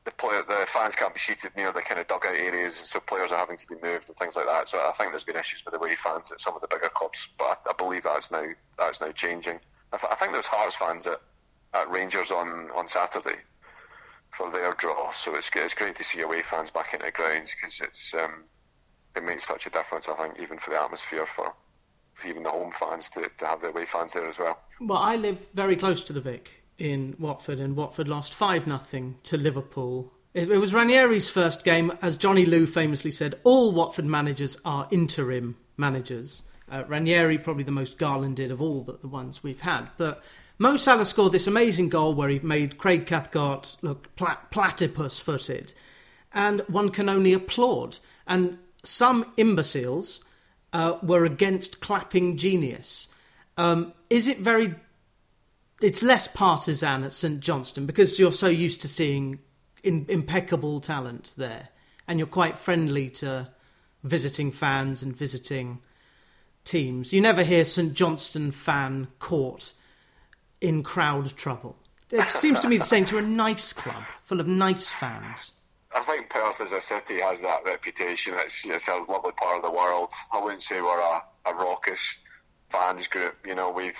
the, 0.05 0.45
the 0.47 0.65
fans 0.67 0.95
can't 0.95 1.13
be 1.13 1.19
seated 1.19 1.55
near 1.55 1.71
the 1.71 1.81
kind 1.81 1.99
of 1.99 2.07
dugout 2.07 2.35
areas, 2.35 2.75
so 2.75 2.99
players 2.99 3.31
are 3.31 3.39
having 3.39 3.57
to 3.57 3.67
be 3.67 3.75
moved 3.81 4.09
and 4.09 4.17
things 4.17 4.35
like 4.35 4.47
that. 4.47 4.67
So 4.67 4.79
I 4.79 4.91
think 4.91 5.11
there's 5.11 5.23
been 5.23 5.37
issues 5.37 5.63
with 5.63 5.73
the 5.73 5.79
away 5.79 5.95
fans 5.95 6.31
at 6.31 6.41
some 6.41 6.55
of 6.55 6.61
the 6.61 6.67
bigger 6.67 6.89
clubs, 6.89 7.29
but 7.37 7.45
I, 7.45 7.69
I 7.69 7.73
believe 7.73 8.03
that's 8.03 8.31
now 8.31 8.45
that's 8.77 8.99
now 8.99 9.11
changing. 9.11 9.59
I, 9.93 9.97
th- 9.97 10.11
I, 10.11 10.15
think 10.15 10.33
there's 10.33 10.47
Hearts 10.47 10.75
fans 10.75 11.07
at, 11.07 11.21
at 11.73 11.89
Rangers 11.89 12.31
on, 12.31 12.69
on 12.75 12.87
Saturday 12.87 13.37
for 14.33 14.51
their 14.51 14.73
draw, 14.73 15.11
so 15.11 15.35
it's 15.35 15.49
it's 15.55 15.73
great 15.73 15.95
to 15.97 16.03
see 16.03 16.21
away 16.21 16.41
fans 16.41 16.71
back 16.71 16.93
into 16.93 17.05
the 17.05 17.11
grounds 17.11 17.53
because 17.55 17.81
it's 17.81 18.13
um, 18.13 18.43
it 19.15 19.23
makes 19.23 19.47
such 19.47 19.65
a 19.65 19.69
difference. 19.69 20.09
I 20.09 20.15
think 20.15 20.39
even 20.41 20.57
for 20.57 20.71
the 20.71 20.81
atmosphere 20.81 21.25
for, 21.25 21.53
even 22.27 22.43
the 22.43 22.49
home 22.49 22.71
fans 22.71 23.09
to, 23.11 23.29
to 23.37 23.45
have 23.45 23.61
their 23.61 23.69
away 23.69 23.85
fans 23.85 24.13
there 24.13 24.27
as 24.27 24.39
well. 24.39 24.59
Well, 24.79 24.97
I 24.97 25.15
live 25.15 25.49
very 25.53 25.75
close 25.75 26.03
to 26.05 26.13
the 26.13 26.21
Vic 26.21 26.63
in 26.77 27.15
Watford, 27.19 27.59
and 27.59 27.75
Watford 27.75 28.07
lost 28.07 28.33
5 28.33 28.65
0 28.65 29.13
to 29.23 29.37
Liverpool. 29.37 30.11
It, 30.33 30.49
it 30.49 30.57
was 30.57 30.73
Ranieri's 30.73 31.29
first 31.29 31.63
game. 31.63 31.91
As 32.01 32.15
Johnny 32.15 32.45
Lew 32.45 32.65
famously 32.65 33.11
said, 33.11 33.39
all 33.43 33.71
Watford 33.71 34.05
managers 34.05 34.57
are 34.65 34.87
interim 34.91 35.57
managers. 35.77 36.41
Uh, 36.71 36.83
Ranieri, 36.87 37.37
probably 37.37 37.63
the 37.63 37.71
most 37.71 37.97
garlanded 37.97 38.49
of 38.49 38.61
all 38.61 38.81
the, 38.81 38.93
the 38.93 39.07
ones 39.07 39.43
we've 39.43 39.61
had. 39.61 39.89
But 39.97 40.23
Mo 40.57 40.77
Salah 40.77 41.05
scored 41.05 41.31
this 41.31 41.47
amazing 41.47 41.89
goal 41.89 42.13
where 42.13 42.29
he 42.29 42.39
made 42.39 42.77
Craig 42.77 43.05
Cathcart 43.05 43.75
look 43.81 44.15
plat- 44.15 44.51
platypus 44.51 45.19
footed. 45.19 45.73
And 46.31 46.61
one 46.61 46.89
can 46.89 47.09
only 47.09 47.33
applaud. 47.33 47.99
And 48.27 48.57
some 48.83 49.31
imbeciles 49.37 50.21
uh, 50.71 50.97
were 51.01 51.25
against 51.25 51.81
clapping 51.81 52.37
genius. 52.37 53.07
Um, 53.57 53.93
is 54.09 54.27
it 54.27 54.39
very 54.39 54.75
it's 55.81 56.01
less 56.01 56.27
partisan 56.27 57.03
at 57.03 57.11
St 57.11 57.41
Johnstone 57.41 57.85
because 57.85 58.17
you're 58.17 58.31
so 58.31 58.47
used 58.47 58.81
to 58.81 58.87
seeing 58.87 59.39
in, 59.83 60.05
impeccable 60.07 60.79
talent 60.79 61.33
there, 61.35 61.69
and 62.07 62.17
you're 62.17 62.27
quite 62.27 62.57
friendly 62.57 63.09
to 63.09 63.49
visiting 64.01 64.49
fans 64.49 65.03
and 65.03 65.15
visiting 65.15 65.79
teams. 66.63 67.11
You 67.11 67.19
never 67.19 67.43
hear 67.43 67.65
St 67.65 67.93
Johnstone 67.93 68.51
fan 68.51 69.09
caught 69.19 69.73
in 70.63 70.81
crowd 70.81 71.35
trouble. 71.35 71.75
It 72.09 72.31
seems 72.31 72.59
to 72.61 72.69
me 72.69 72.77
the 72.77 72.83
Saints 72.83 73.11
are 73.11 73.19
a 73.19 73.23
nice 73.23 73.73
club, 73.73 74.03
full 74.23 74.39
of 74.39 74.47
nice 74.47 74.89
fans. 74.89 75.51
I 75.95 76.01
think 76.01 76.29
Perth 76.29 76.61
as 76.61 76.71
a 76.71 76.81
city 76.81 77.19
has 77.19 77.41
that 77.41 77.65
reputation. 77.65 78.33
It's, 78.37 78.65
it's 78.65 78.87
a 78.87 78.97
lovely 79.09 79.31
part 79.33 79.57
of 79.57 79.63
the 79.63 79.71
world. 79.71 80.11
I 80.31 80.41
wouldn't 80.41 80.63
say 80.63 80.81
we're 80.81 80.99
a, 80.99 81.23
a 81.45 81.53
raucous 81.53 82.19
fans 82.69 83.07
group. 83.07 83.35
You 83.45 83.55
know, 83.55 83.71
we've 83.71 83.97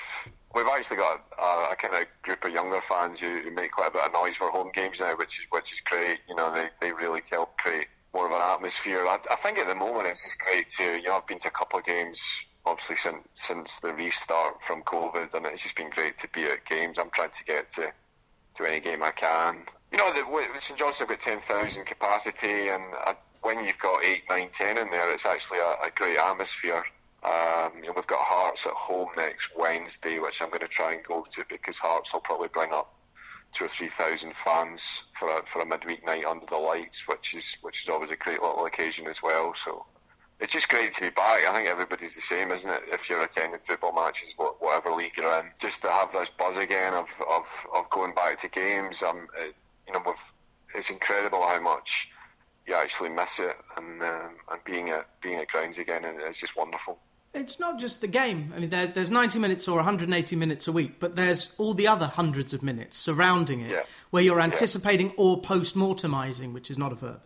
we've 0.56 0.68
actually 0.68 0.98
got 0.98 1.24
a, 1.38 1.72
a, 1.72 1.76
kind 1.76 1.96
of 1.96 2.08
group 2.22 2.44
of 2.46 2.52
younger 2.52 2.82
fans 2.82 3.20
who, 3.20 3.40
who, 3.40 3.52
make 3.52 3.72
quite 3.72 3.90
a 3.90 3.92
bit 3.92 4.02
of 4.04 4.14
noise 4.14 4.36
for 4.36 4.50
home 4.50 4.72
games 4.74 5.00
now, 5.00 5.16
which 5.18 5.40
is 5.40 5.46
which 5.50 5.74
is 5.74 5.82
great. 5.82 6.20
You 6.28 6.36
know, 6.36 6.54
they, 6.54 6.70
they 6.82 6.92
really 6.92 7.22
help 7.30 7.58
create 7.58 7.88
more 8.14 8.26
of 8.28 8.32
an 8.32 8.42
atmosphere. 8.42 9.06
I, 9.06 9.20
I 9.30 9.36
think 9.36 9.58
at 9.58 9.68
the 9.68 9.76
moment 9.76 10.08
it's 10.08 10.24
just 10.24 10.40
great 10.40 10.70
to 10.70 10.84
you 10.84 11.04
know 11.04 11.18
I've 11.18 11.28
been 11.28 11.40
to 11.40 11.50
a 11.50 11.52
couple 11.52 11.80
of 11.80 11.86
games 11.86 12.46
obviously 12.66 12.96
since 12.96 13.28
since 13.34 13.80
the 13.80 13.94
restart 13.94 14.64
from 14.64 14.84
COVID, 14.84 15.34
and 15.34 15.46
it's 15.46 15.64
just 15.64 15.76
been 15.76 15.90
great 15.90 16.18
to 16.20 16.28
be 16.30 16.46
at 16.46 16.66
games. 16.66 16.98
I'm 17.00 17.10
trying 17.10 17.32
to 17.32 17.44
get 17.44 17.72
to 17.74 17.92
to 18.56 18.66
any 18.66 18.80
game 18.80 19.04
I 19.04 19.12
can. 19.12 19.66
You 19.92 19.98
know, 19.98 20.14
the, 20.14 20.60
St 20.60 20.78
John's 20.78 21.00
have 21.00 21.08
got 21.08 21.20
10,000 21.20 21.86
capacity, 21.86 22.70
and 22.70 22.84
uh, 23.06 23.14
when 23.42 23.66
you've 23.66 23.80
got 23.80 24.04
8, 24.04 24.24
9, 24.30 24.50
10 24.52 24.78
in 24.78 24.90
there, 24.90 25.12
it's 25.12 25.26
actually 25.26 25.60
a, 25.60 25.88
a 25.88 25.92
great 25.96 26.18
atmosphere. 26.18 26.84
Um, 27.24 27.72
you 27.78 27.88
know, 27.88 27.94
we've 27.96 28.08
got 28.08 28.20
Hearts 28.20 28.66
at 28.66 28.74
home 28.74 29.10
next 29.16 29.50
Wednesday, 29.58 30.20
which 30.20 30.42
I'm 30.42 30.50
going 30.50 30.62
to 30.62 30.68
try 30.68 30.94
and 30.94 31.04
go 31.04 31.26
to 31.32 31.46
because 31.50 31.80
Hearts 31.80 32.14
will 32.14 32.22
probably 32.22 32.50
bring 32.50 32.72
up 32.74 32.94
two 33.54 33.66
or 33.66 33.70
three 33.70 33.88
thousand 33.88 34.36
fans 34.36 35.04
for 35.14 35.30
a, 35.30 35.46
for 35.46 35.62
a 35.62 35.66
midweek 35.66 36.06
night 36.06 36.26
under 36.26 36.46
the 36.46 36.58
lights, 36.58 37.08
which 37.08 37.36
is 37.36 37.56
which 37.62 37.84
is 37.84 37.90
always 37.90 38.12
a 38.12 38.16
great 38.16 38.42
little 38.42 38.66
occasion 38.66 39.08
as 39.08 39.22
well. 39.24 39.54
So 39.54 39.86
it's 40.40 40.54
just 40.54 40.68
great 40.70 40.92
to 40.94 41.02
be 41.02 41.10
back. 41.10 41.46
I 41.46 41.54
think 41.54 41.68
everybody's 41.70 42.16
the 42.16 42.22
same, 42.22 42.52
isn't 42.52 42.70
it? 42.70 42.82
If 42.92 43.10
you're 43.10 43.22
attending 43.24 43.60
football 43.60 43.94
matches, 43.94 44.34
whatever 44.60 44.92
league 44.92 45.14
you're 45.18 45.40
in, 45.40 45.46
just 45.60 45.82
to 45.84 45.90
have 45.92 46.12
this 46.12 46.30
buzz 46.30 46.58
again 46.58 46.94
of 46.94 47.10
of, 47.30 47.46
of 47.76 47.90
going 47.90 48.14
back 48.14 48.38
to 48.40 48.50
games. 48.50 49.02
Um, 49.04 49.28
it, 49.40 49.56
you 49.88 49.94
know, 49.94 50.02
it's 50.76 50.90
incredible 50.90 51.42
how 51.42 51.60
much 51.62 52.10
you 52.68 52.74
actually 52.76 53.10
miss 53.10 53.40
it, 53.40 53.56
and 53.78 54.02
um, 54.02 54.36
and 54.52 54.64
being 54.66 54.90
at 54.90 55.08
being 55.22 55.40
at 55.40 55.48
grounds 55.50 55.78
again, 55.78 56.04
and 56.06 56.20
it's 56.22 56.40
just 56.40 56.56
wonderful. 56.58 57.00
It's 57.34 57.60
not 57.60 57.80
just 57.80 58.02
the 58.02 58.08
game. 58.08 58.54
I 58.56 58.60
mean, 58.60 58.70
there, 58.70 58.86
there's 58.86 59.10
90 59.10 59.40
minutes 59.40 59.68
or 59.68 59.78
180 59.78 60.36
minutes 60.36 60.68
a 60.68 60.72
week, 60.72 61.00
but 61.00 61.16
there's 61.16 61.52
all 61.58 61.74
the 61.74 61.88
other 61.88 62.06
hundreds 62.06 62.54
of 62.54 62.62
minutes 62.62 62.96
surrounding 62.96 63.62
it 63.62 63.72
Yeah. 63.72 63.82
where 64.12 64.22
you're 64.22 64.40
anticipating 64.40 65.14
or 65.18 65.42
post 65.42 65.76
mortemizing, 65.76 66.54
which 66.54 66.70
is 66.70 66.78
not 66.78 66.92
a 66.92 66.96
verb. 66.96 67.22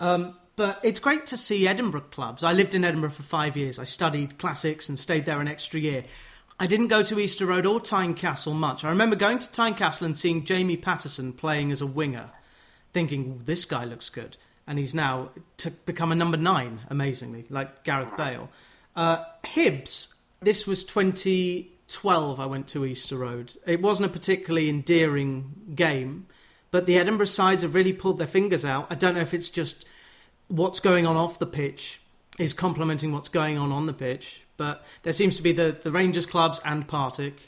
Um, 0.00 0.36
but 0.56 0.80
it's 0.82 1.00
great 1.00 1.26
to 1.26 1.36
see 1.36 1.68
Edinburgh 1.68 2.06
clubs. 2.10 2.42
I 2.42 2.52
lived 2.52 2.74
in 2.74 2.84
Edinburgh 2.84 3.10
for 3.10 3.22
five 3.22 3.56
years. 3.56 3.78
I 3.78 3.84
studied 3.84 4.38
classics 4.38 4.88
and 4.88 4.98
stayed 4.98 5.26
there 5.26 5.40
an 5.40 5.48
extra 5.48 5.78
year. 5.78 6.04
I 6.58 6.66
didn't 6.66 6.88
go 6.88 7.02
to 7.02 7.20
Easter 7.20 7.44
Road 7.44 7.66
or 7.66 7.78
Tynecastle 7.78 8.54
much. 8.54 8.82
I 8.82 8.88
remember 8.88 9.14
going 9.14 9.38
to 9.38 9.46
Tynecastle 9.48 10.06
and 10.06 10.16
seeing 10.16 10.46
Jamie 10.46 10.78
Patterson 10.78 11.34
playing 11.34 11.70
as 11.70 11.82
a 11.82 11.86
winger, 11.86 12.30
thinking, 12.94 13.42
this 13.44 13.66
guy 13.66 13.84
looks 13.84 14.08
good. 14.08 14.38
And 14.66 14.78
he's 14.78 14.94
now 14.94 15.30
to 15.58 15.70
become 15.70 16.10
a 16.10 16.16
number 16.16 16.38
nine, 16.38 16.80
amazingly, 16.88 17.44
like 17.50 17.84
Gareth 17.84 18.16
Bale. 18.16 18.48
Uh, 18.96 19.24
Hibs, 19.44 20.14
this 20.40 20.66
was 20.66 20.82
2012 20.84 22.40
I 22.40 22.46
went 22.46 22.66
to 22.68 22.86
Easter 22.86 23.18
Road. 23.18 23.54
It 23.66 23.82
wasn't 23.82 24.06
a 24.06 24.12
particularly 24.12 24.70
endearing 24.70 25.52
game, 25.74 26.26
but 26.70 26.86
the 26.86 26.98
Edinburgh 26.98 27.26
sides 27.26 27.62
have 27.62 27.74
really 27.74 27.92
pulled 27.92 28.18
their 28.18 28.26
fingers 28.26 28.64
out. 28.64 28.86
I 28.88 28.94
don't 28.94 29.14
know 29.14 29.20
if 29.20 29.34
it's 29.34 29.50
just 29.50 29.84
what's 30.48 30.80
going 30.80 31.06
on 31.06 31.16
off 31.16 31.38
the 31.38 31.46
pitch 31.46 32.00
is 32.38 32.52
complementing 32.52 33.12
what's 33.12 33.28
going 33.28 33.58
on 33.58 33.72
on 33.72 33.86
the 33.86 33.92
pitch, 33.92 34.42
but 34.56 34.84
there 35.02 35.12
seems 35.12 35.36
to 35.36 35.42
be 35.42 35.52
the, 35.52 35.76
the 35.82 35.90
Rangers 35.90 36.26
clubs 36.26 36.60
and 36.64 36.86
Partick 36.86 37.40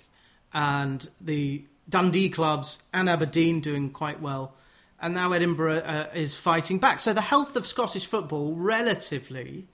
and 0.52 1.08
the 1.20 1.64
Dundee 1.88 2.30
clubs 2.30 2.82
and 2.92 3.08
Aberdeen 3.08 3.60
doing 3.60 3.90
quite 3.90 4.20
well. 4.20 4.54
And 5.00 5.14
now 5.14 5.32
Edinburgh 5.32 5.78
uh, 5.78 6.08
is 6.14 6.34
fighting 6.34 6.78
back. 6.78 7.00
So 7.00 7.12
the 7.12 7.20
health 7.20 7.54
of 7.54 7.66
Scottish 7.66 8.06
football, 8.06 8.54
relatively, 8.54 9.68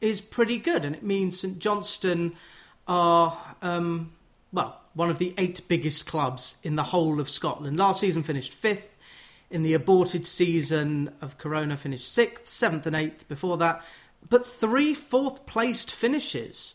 is 0.00 0.20
pretty 0.20 0.58
good, 0.58 0.84
and 0.84 0.94
it 0.94 1.02
means 1.02 1.40
St 1.40 1.58
Johnstone 1.58 2.34
are 2.86 3.56
um, 3.62 4.12
well 4.52 4.80
one 4.94 5.10
of 5.10 5.18
the 5.18 5.34
eight 5.36 5.60
biggest 5.68 6.06
clubs 6.06 6.56
in 6.62 6.76
the 6.76 6.82
whole 6.84 7.20
of 7.20 7.28
Scotland. 7.28 7.76
Last 7.76 8.00
season 8.00 8.22
finished 8.22 8.54
fifth. 8.54 8.93
In 9.50 9.62
the 9.62 9.74
aborted 9.74 10.26
season 10.26 11.10
of 11.20 11.38
Corona, 11.38 11.76
finished 11.76 12.12
sixth, 12.12 12.48
seventh, 12.48 12.86
and 12.86 12.96
eighth 12.96 13.28
before 13.28 13.56
that. 13.58 13.84
But 14.28 14.44
three 14.44 14.94
fourth 14.94 15.46
placed 15.46 15.90
finishes 15.90 16.74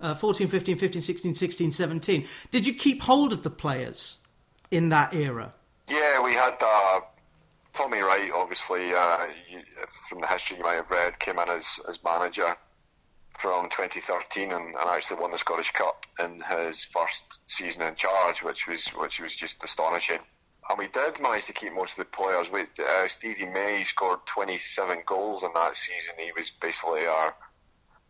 uh, 0.00 0.14
14, 0.14 0.48
15, 0.48 0.78
15, 0.78 1.02
16, 1.02 1.34
16, 1.34 1.72
17. 1.72 2.26
Did 2.50 2.66
you 2.66 2.74
keep 2.74 3.02
hold 3.02 3.32
of 3.32 3.42
the 3.42 3.50
players 3.50 4.18
in 4.70 4.88
that 4.90 5.14
era? 5.14 5.54
Yeah, 5.88 6.22
we 6.22 6.34
had 6.34 6.56
uh, 6.60 7.00
Tommy 7.74 8.00
Wright, 8.00 8.30
obviously, 8.34 8.92
uh, 8.94 9.26
you, 9.50 9.60
from 10.08 10.20
the 10.20 10.26
history 10.26 10.58
you 10.58 10.62
might 10.62 10.74
have 10.74 10.90
read, 10.90 11.18
came 11.18 11.38
in 11.38 11.48
as, 11.48 11.80
as 11.88 12.02
manager 12.04 12.56
from 13.38 13.68
2013 13.70 14.52
and, 14.52 14.66
and 14.66 14.76
actually 14.88 15.20
won 15.20 15.30
the 15.30 15.38
Scottish 15.38 15.70
Cup 15.70 16.04
in 16.18 16.42
his 16.42 16.84
first 16.84 17.40
season 17.46 17.82
in 17.82 17.94
charge, 17.94 18.42
which 18.42 18.66
was 18.66 18.88
which 18.88 19.20
was 19.20 19.34
just 19.34 19.62
astonishing. 19.62 20.18
And 20.68 20.78
we 20.78 20.88
did 20.88 21.20
manage 21.20 21.46
to 21.46 21.52
keep 21.52 21.72
most 21.72 21.92
of 21.92 21.98
the 21.98 22.04
players. 22.04 22.50
We, 22.50 22.62
uh, 22.62 23.08
Stevie 23.08 23.46
May 23.46 23.84
scored 23.84 24.20
27 24.26 25.02
goals 25.06 25.42
in 25.42 25.50
that 25.54 25.74
season. 25.76 26.14
He 26.18 26.30
was 26.36 26.50
basically 26.50 27.06
our 27.06 27.34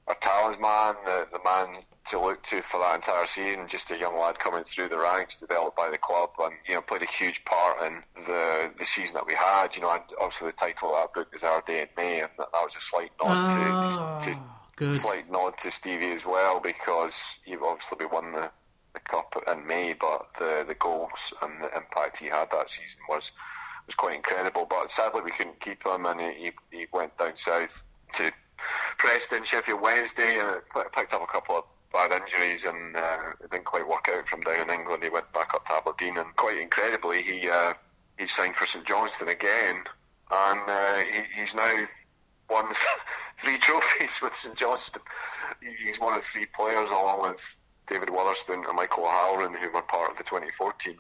our 0.08 0.14
talisman, 0.22 0.96
the, 1.04 1.26
the 1.30 1.38
man 1.44 1.82
to 2.08 2.18
look 2.18 2.42
to 2.42 2.62
for 2.62 2.80
that 2.80 2.94
entire 2.94 3.26
season. 3.26 3.68
Just 3.68 3.90
a 3.90 3.98
young 3.98 4.18
lad 4.18 4.38
coming 4.38 4.64
through 4.64 4.88
the 4.88 4.98
ranks, 4.98 5.36
developed 5.36 5.76
by 5.76 5.90
the 5.90 5.98
club, 5.98 6.30
and 6.40 6.54
you 6.66 6.74
know 6.74 6.80
played 6.80 7.02
a 7.02 7.06
huge 7.06 7.44
part 7.44 7.82
in 7.86 8.02
the 8.24 8.70
the 8.78 8.84
season 8.86 9.14
that 9.16 9.26
we 9.26 9.34
had. 9.34 9.76
You 9.76 9.82
know, 9.82 9.90
and 9.92 10.02
obviously 10.18 10.48
the 10.48 10.56
title 10.56 10.94
of 10.94 11.02
that 11.02 11.12
book 11.14 11.28
is 11.34 11.44
Our 11.44 11.60
Day 11.60 11.82
in 11.82 11.88
May, 11.96 12.20
and 12.20 12.30
that, 12.38 12.48
that 12.52 12.62
was 12.64 12.74
a 12.76 12.80
slight 12.80 13.10
nod 13.22 13.36
Ah, 13.36 13.80
to, 14.22 14.26
to, 14.26 14.32
to 14.32 14.40
good. 14.76 14.92
slight 14.92 15.30
nod 15.30 15.58
to 15.58 15.70
Stevie 15.70 16.10
as 16.12 16.24
well 16.24 16.58
because 16.60 17.38
you've 17.44 17.62
obviously 17.62 17.98
we 18.00 18.06
won 18.06 18.32
the, 18.32 18.50
the 19.04 19.10
cup 19.10 19.34
in 19.46 19.66
May, 19.66 19.94
but 19.94 20.26
the 20.38 20.64
the 20.66 20.74
goals 20.74 21.32
and 21.42 21.60
the 21.60 21.76
impact 21.76 22.18
he 22.18 22.26
had 22.26 22.50
that 22.50 22.70
season 22.70 23.02
was 23.08 23.32
was 23.86 23.94
quite 23.94 24.16
incredible. 24.16 24.66
But 24.68 24.90
sadly 24.90 25.22
we 25.22 25.30
couldn't 25.30 25.60
keep 25.60 25.84
him, 25.84 26.06
and 26.06 26.20
he 26.20 26.52
he 26.70 26.86
went 26.92 27.16
down 27.16 27.36
south 27.36 27.84
to 28.14 28.32
Preston, 28.98 29.44
Sheffield 29.44 29.80
Wednesday, 29.80 30.38
and 30.40 30.60
picked 30.92 31.14
up 31.14 31.22
a 31.22 31.26
couple 31.26 31.58
of 31.58 31.64
bad 31.92 32.12
injuries, 32.12 32.64
and 32.64 32.96
uh, 32.96 33.18
it 33.42 33.50
didn't 33.50 33.64
quite 33.64 33.88
work 33.88 34.08
out 34.12 34.28
from 34.28 34.40
down 34.40 34.68
in 34.68 34.80
England. 34.80 35.02
He 35.02 35.08
went 35.08 35.32
back 35.32 35.54
up 35.54 35.66
to 35.66 35.74
Aberdeen, 35.74 36.18
and 36.18 36.34
quite 36.36 36.58
incredibly 36.58 37.22
he 37.22 37.48
uh, 37.48 37.74
he 38.18 38.26
signed 38.26 38.56
for 38.56 38.66
St 38.66 38.84
Johnstone 38.84 39.28
again, 39.28 39.84
and 40.30 40.60
uh, 40.68 40.96
he, 40.96 41.40
he's 41.40 41.54
now 41.54 41.86
won 42.50 42.66
three 43.38 43.58
trophies 43.58 44.20
with 44.20 44.34
St 44.34 44.56
Johnstone. 44.56 45.02
He's 45.84 46.00
one 46.00 46.16
of 46.16 46.24
three 46.24 46.46
players, 46.46 46.90
along 46.90 47.22
with 47.22 47.60
David 47.88 48.10
Wotherspoon 48.10 48.64
and 48.66 48.76
Michael 48.76 49.04
O'Halloran, 49.04 49.54
who 49.54 49.70
were 49.70 49.82
part 49.82 50.10
of 50.10 50.18
the 50.18 50.24
2014 50.24 50.96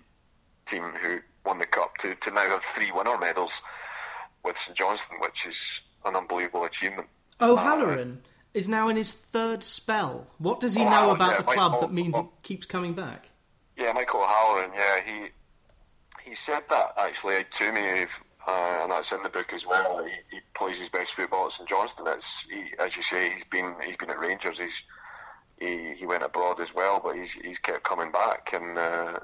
team 0.66 0.82
who 1.00 1.18
won 1.44 1.58
the 1.58 1.66
cup, 1.66 1.96
to, 1.98 2.14
to 2.14 2.30
now 2.30 2.48
have 2.48 2.62
three 2.62 2.90
winner 2.92 3.18
medals 3.18 3.62
with 4.44 4.58
St 4.58 4.76
Johnstone, 4.76 5.20
which 5.20 5.46
is 5.46 5.82
an 6.04 6.16
unbelievable 6.16 6.64
achievement. 6.64 7.08
O'Halloran 7.40 8.22
is 8.54 8.68
now 8.68 8.88
in 8.88 8.96
his 8.96 9.12
third 9.12 9.62
spell. 9.62 10.26
What 10.38 10.60
does 10.60 10.74
he 10.74 10.84
know 10.84 11.10
about 11.10 11.32
yeah, 11.32 11.36
the 11.38 11.42
club 11.44 11.72
Michael- 11.72 11.80
that 11.88 11.92
means 11.92 12.16
he 12.16 12.24
keeps 12.42 12.66
coming 12.66 12.94
back? 12.94 13.28
Yeah, 13.76 13.92
Michael 13.92 14.20
O'Halloran. 14.20 14.72
Yeah, 14.74 15.00
he 15.04 15.28
he 16.28 16.34
said 16.34 16.64
that 16.68 16.94
actually 16.98 17.44
to 17.44 17.72
me, 17.72 18.06
uh, 18.46 18.80
and 18.82 18.90
that's 18.90 19.12
in 19.12 19.22
the 19.22 19.28
book 19.28 19.52
as 19.52 19.64
well. 19.64 20.04
He, 20.04 20.10
he 20.30 20.40
plays 20.52 20.80
his 20.80 20.88
best 20.88 21.12
football 21.14 21.46
at 21.46 21.52
St 21.52 21.68
Johnstone. 21.68 22.08
It's 22.08 22.42
he, 22.42 22.64
as 22.78 22.96
you 22.96 23.02
say, 23.02 23.30
he's 23.30 23.44
been 23.44 23.76
he's 23.84 23.96
been 23.96 24.10
at 24.10 24.18
Rangers. 24.18 24.58
He's 24.58 24.82
he, 25.60 25.94
he 25.94 26.06
went 26.06 26.22
abroad 26.22 26.60
as 26.60 26.74
well, 26.74 27.00
but 27.02 27.16
he's 27.16 27.32
he's 27.32 27.58
kept 27.58 27.82
coming 27.82 28.12
back, 28.12 28.50
and 28.52 28.78
uh, 28.78 29.18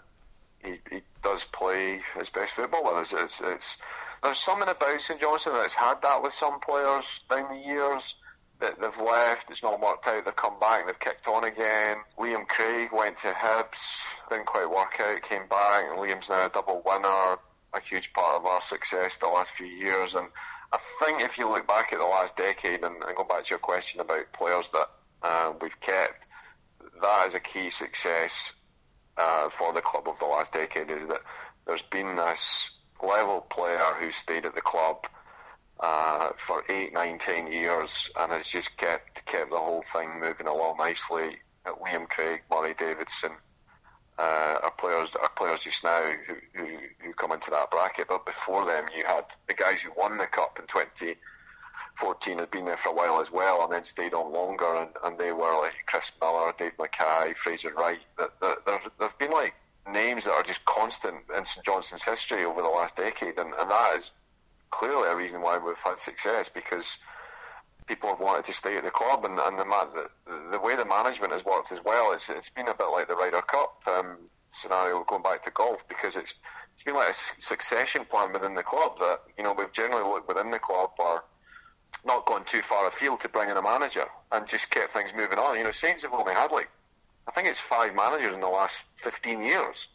he, 0.62 0.80
he 0.90 1.02
does 1.22 1.44
play 1.44 2.00
his 2.16 2.30
best 2.30 2.54
football. 2.54 2.84
With 2.84 2.94
us. 2.94 3.14
It's, 3.14 3.40
it's 3.40 3.78
there's 4.22 4.38
something 4.38 4.68
about 4.68 5.00
St. 5.00 5.20
Johnstone 5.20 5.54
that's 5.54 5.74
had 5.74 6.00
that 6.02 6.22
with 6.22 6.32
some 6.32 6.58
players 6.60 7.20
down 7.28 7.48
the 7.56 7.66
years 7.66 8.16
that 8.60 8.80
they've 8.80 9.00
left, 9.00 9.50
it's 9.50 9.62
not 9.62 9.80
worked 9.80 10.06
out, 10.06 10.24
they've 10.24 10.36
come 10.36 10.58
back, 10.58 10.86
they've 10.86 10.98
kicked 10.98 11.28
on 11.28 11.44
again. 11.44 11.98
Liam 12.18 12.46
Craig 12.46 12.90
went 12.92 13.18
to 13.18 13.28
Hibs, 13.28 14.04
didn't 14.30 14.46
quite 14.46 14.70
work 14.70 14.98
out, 15.00 15.22
came 15.22 15.46
back, 15.48 15.84
and 15.90 15.98
Liam's 15.98 16.30
now 16.30 16.46
a 16.46 16.48
double 16.48 16.82
winner, 16.86 17.36
a 17.74 17.80
huge 17.82 18.12
part 18.12 18.36
of 18.36 18.46
our 18.46 18.60
success 18.60 19.16
the 19.18 19.26
last 19.26 19.50
few 19.50 19.66
years. 19.66 20.14
And 20.14 20.28
I 20.72 20.78
think 21.00 21.20
if 21.20 21.36
you 21.36 21.48
look 21.48 21.66
back 21.66 21.92
at 21.92 21.98
the 21.98 22.04
last 22.04 22.36
decade, 22.36 22.82
and, 22.84 23.02
and 23.02 23.16
go 23.16 23.24
back 23.24 23.44
to 23.44 23.50
your 23.50 23.58
question 23.58 24.00
about 24.00 24.32
players 24.32 24.70
that 24.70 24.88
uh, 25.24 25.52
we've 25.60 25.80
kept, 25.80 26.26
that 27.00 27.26
is 27.26 27.34
a 27.34 27.40
key 27.40 27.70
success 27.70 28.52
uh, 29.16 29.48
for 29.48 29.72
the 29.72 29.80
club 29.80 30.06
of 30.06 30.18
the 30.18 30.26
last 30.26 30.52
decade, 30.52 30.90
is 30.90 31.06
that 31.06 31.22
there's 31.66 31.82
been 31.82 32.14
this 32.14 32.70
level 33.02 33.40
player 33.40 33.96
who 34.00 34.10
stayed 34.10 34.44
at 34.44 34.54
the 34.54 34.60
club 34.60 35.06
uh, 35.80 36.30
for 36.36 36.62
eight, 36.68 36.92
nine, 36.92 37.18
ten 37.18 37.50
years, 37.50 38.10
and 38.18 38.32
has 38.32 38.46
just 38.48 38.76
kept 38.76 39.24
kept 39.26 39.50
the 39.50 39.58
whole 39.58 39.82
thing 39.82 40.20
moving 40.20 40.46
along 40.46 40.76
nicely. 40.78 41.38
Uh, 41.66 41.72
Liam 41.84 42.08
Craig, 42.08 42.42
Murray 42.50 42.74
Davidson, 42.78 43.32
uh, 44.18 44.56
are 44.62 44.74
players 44.78 45.16
are 45.16 45.30
players 45.30 45.60
just 45.62 45.82
now 45.84 46.02
who, 46.26 46.34
who 46.54 46.76
who 47.02 47.12
come 47.14 47.32
into 47.32 47.50
that 47.50 47.70
bracket. 47.70 48.08
But 48.08 48.24
before 48.26 48.64
them, 48.66 48.86
you 48.96 49.04
had 49.06 49.24
the 49.48 49.54
guys 49.54 49.80
who 49.80 49.90
won 49.96 50.16
the 50.16 50.26
cup 50.26 50.58
in 50.60 50.66
2014 51.96 52.38
had 52.38 52.50
been 52.50 52.64
there 52.64 52.76
for 52.76 52.90
a 52.90 52.94
while 52.94 53.20
as 53.20 53.30
well, 53.30 53.62
and 53.62 53.72
then 53.72 53.84
stayed 53.84 54.14
on 54.14 54.32
longer, 54.32 54.74
and, 54.74 54.90
and 55.04 55.18
they 55.18 55.32
were 55.32 55.60
like 55.60 55.74
Chris 55.86 56.12
Millar, 56.20 56.52
Dave 56.56 56.72
Mackay, 56.78 57.34
Fraser 57.34 57.72
Wright. 57.72 58.00
There, 58.18 58.28
there, 58.40 58.80
there've 58.98 59.18
been 59.18 59.30
like 59.30 59.54
names 59.90 60.24
that 60.24 60.32
are 60.32 60.42
just 60.42 60.64
constant 60.64 61.16
in 61.36 61.44
St 61.44 61.64
Johnstone's 61.64 62.04
history 62.04 62.44
over 62.44 62.62
the 62.62 62.68
last 62.68 62.96
decade, 62.96 63.38
and, 63.38 63.52
and 63.54 63.70
that 63.70 63.94
is 63.96 64.12
clearly 64.70 65.08
a 65.08 65.16
reason 65.16 65.40
why 65.40 65.58
we've 65.58 65.78
had 65.78 65.98
success 65.98 66.48
because 66.48 66.98
people 67.86 68.08
have 68.08 68.20
wanted 68.20 68.44
to 68.46 68.52
stay 68.52 68.76
at 68.76 68.82
the 68.82 68.90
club, 68.90 69.24
and, 69.24 69.38
and 69.38 69.58
the, 69.58 69.64
the 70.26 70.50
the 70.50 70.60
way 70.60 70.74
the 70.74 70.84
management 70.84 71.32
has 71.32 71.44
worked 71.44 71.70
as 71.70 71.84
well. 71.84 72.12
It's 72.12 72.28
it's 72.28 72.50
been 72.50 72.68
a 72.68 72.74
bit 72.74 72.88
like 72.88 73.08
the 73.08 73.14
Ryder 73.14 73.42
Cup 73.42 73.82
um, 73.86 74.16
scenario 74.50 75.04
going 75.04 75.22
back 75.22 75.42
to 75.42 75.50
golf 75.50 75.86
because 75.88 76.16
it's 76.16 76.34
it's 76.72 76.82
been 76.82 76.94
like 76.94 77.10
a 77.10 77.14
succession 77.14 78.04
plan 78.04 78.32
within 78.32 78.54
the 78.54 78.62
club 78.62 78.98
that 78.98 79.20
you 79.38 79.44
know 79.44 79.54
we've 79.56 79.72
generally 79.72 80.02
looked 80.02 80.26
within 80.26 80.50
the 80.50 80.58
club 80.58 80.90
or 80.98 81.22
not 82.04 82.26
gone 82.26 82.44
too 82.44 82.62
far 82.62 82.86
afield 82.86 83.20
to 83.20 83.28
bring 83.28 83.50
in 83.50 83.56
a 83.56 83.62
manager 83.62 84.06
and 84.32 84.46
just 84.46 84.70
kept 84.70 84.92
things 84.92 85.14
moving 85.14 85.38
on. 85.38 85.56
You 85.56 85.64
know, 85.64 85.70
Saints 85.70 86.02
have 86.02 86.12
only 86.12 86.34
had 86.34 86.50
like 86.50 86.70
I 87.26 87.30
think 87.32 87.48
it's 87.48 87.60
five 87.60 87.94
managers 87.94 88.34
in 88.34 88.40
the 88.40 88.48
last 88.48 88.84
fifteen 88.96 89.42
years. 89.42 89.88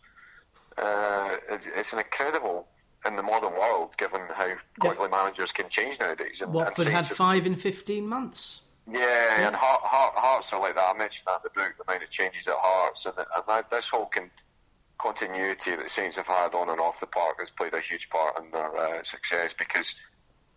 Uh, 0.78 1.38
it's, 1.50 1.68
it's 1.68 1.94
an 1.94 2.00
incredible 2.00 2.68
in 3.06 3.16
the 3.16 3.24
modern 3.24 3.54
world, 3.54 3.96
given 3.98 4.22
how 4.34 4.50
quickly 4.80 5.08
managers 5.08 5.52
can 5.52 5.70
change 5.70 6.00
nowadays. 6.00 6.42
And, 6.42 6.54
Watford 6.54 6.88
and 6.88 6.96
had 6.96 7.06
five 7.06 7.46
in 7.46 7.56
15 7.56 8.08
months. 8.08 8.62
yeah, 8.92 9.48
and 9.48 9.56
Heart, 9.56 9.82
Heart, 9.84 10.14
Hearts 10.18 10.54
are 10.54 10.60
like 10.60 10.76
that. 10.76 10.94
I 10.96 10.98
mentioned 10.98 11.26
that 11.28 11.38
in 11.38 11.42
the 11.44 11.50
book, 11.50 11.74
the 11.78 11.90
amount 11.90 12.04
of 12.04 12.10
changes 12.10 12.48
at 12.48 12.56
Hearts, 12.58 13.06
and, 13.06 13.18
and 13.18 13.44
that, 13.48 13.70
this 13.70 13.88
whole 13.88 14.08
con- 14.08 14.32
continuity 14.98 15.76
that 15.76 15.90
Saints 15.90 16.18
have 16.18 16.28
had 16.28 16.54
on 16.54 16.70
and 16.70 16.80
off 16.80 17.00
the 17.00 17.08
park 17.08 17.40
has 17.40 17.52
played 17.52 17.74
a 17.74 17.80
huge 17.80 18.10
part 18.10 18.38
in 18.38 18.52
their 18.52 18.76
uh, 18.76 19.04
success 19.04 19.54
because 19.54 19.96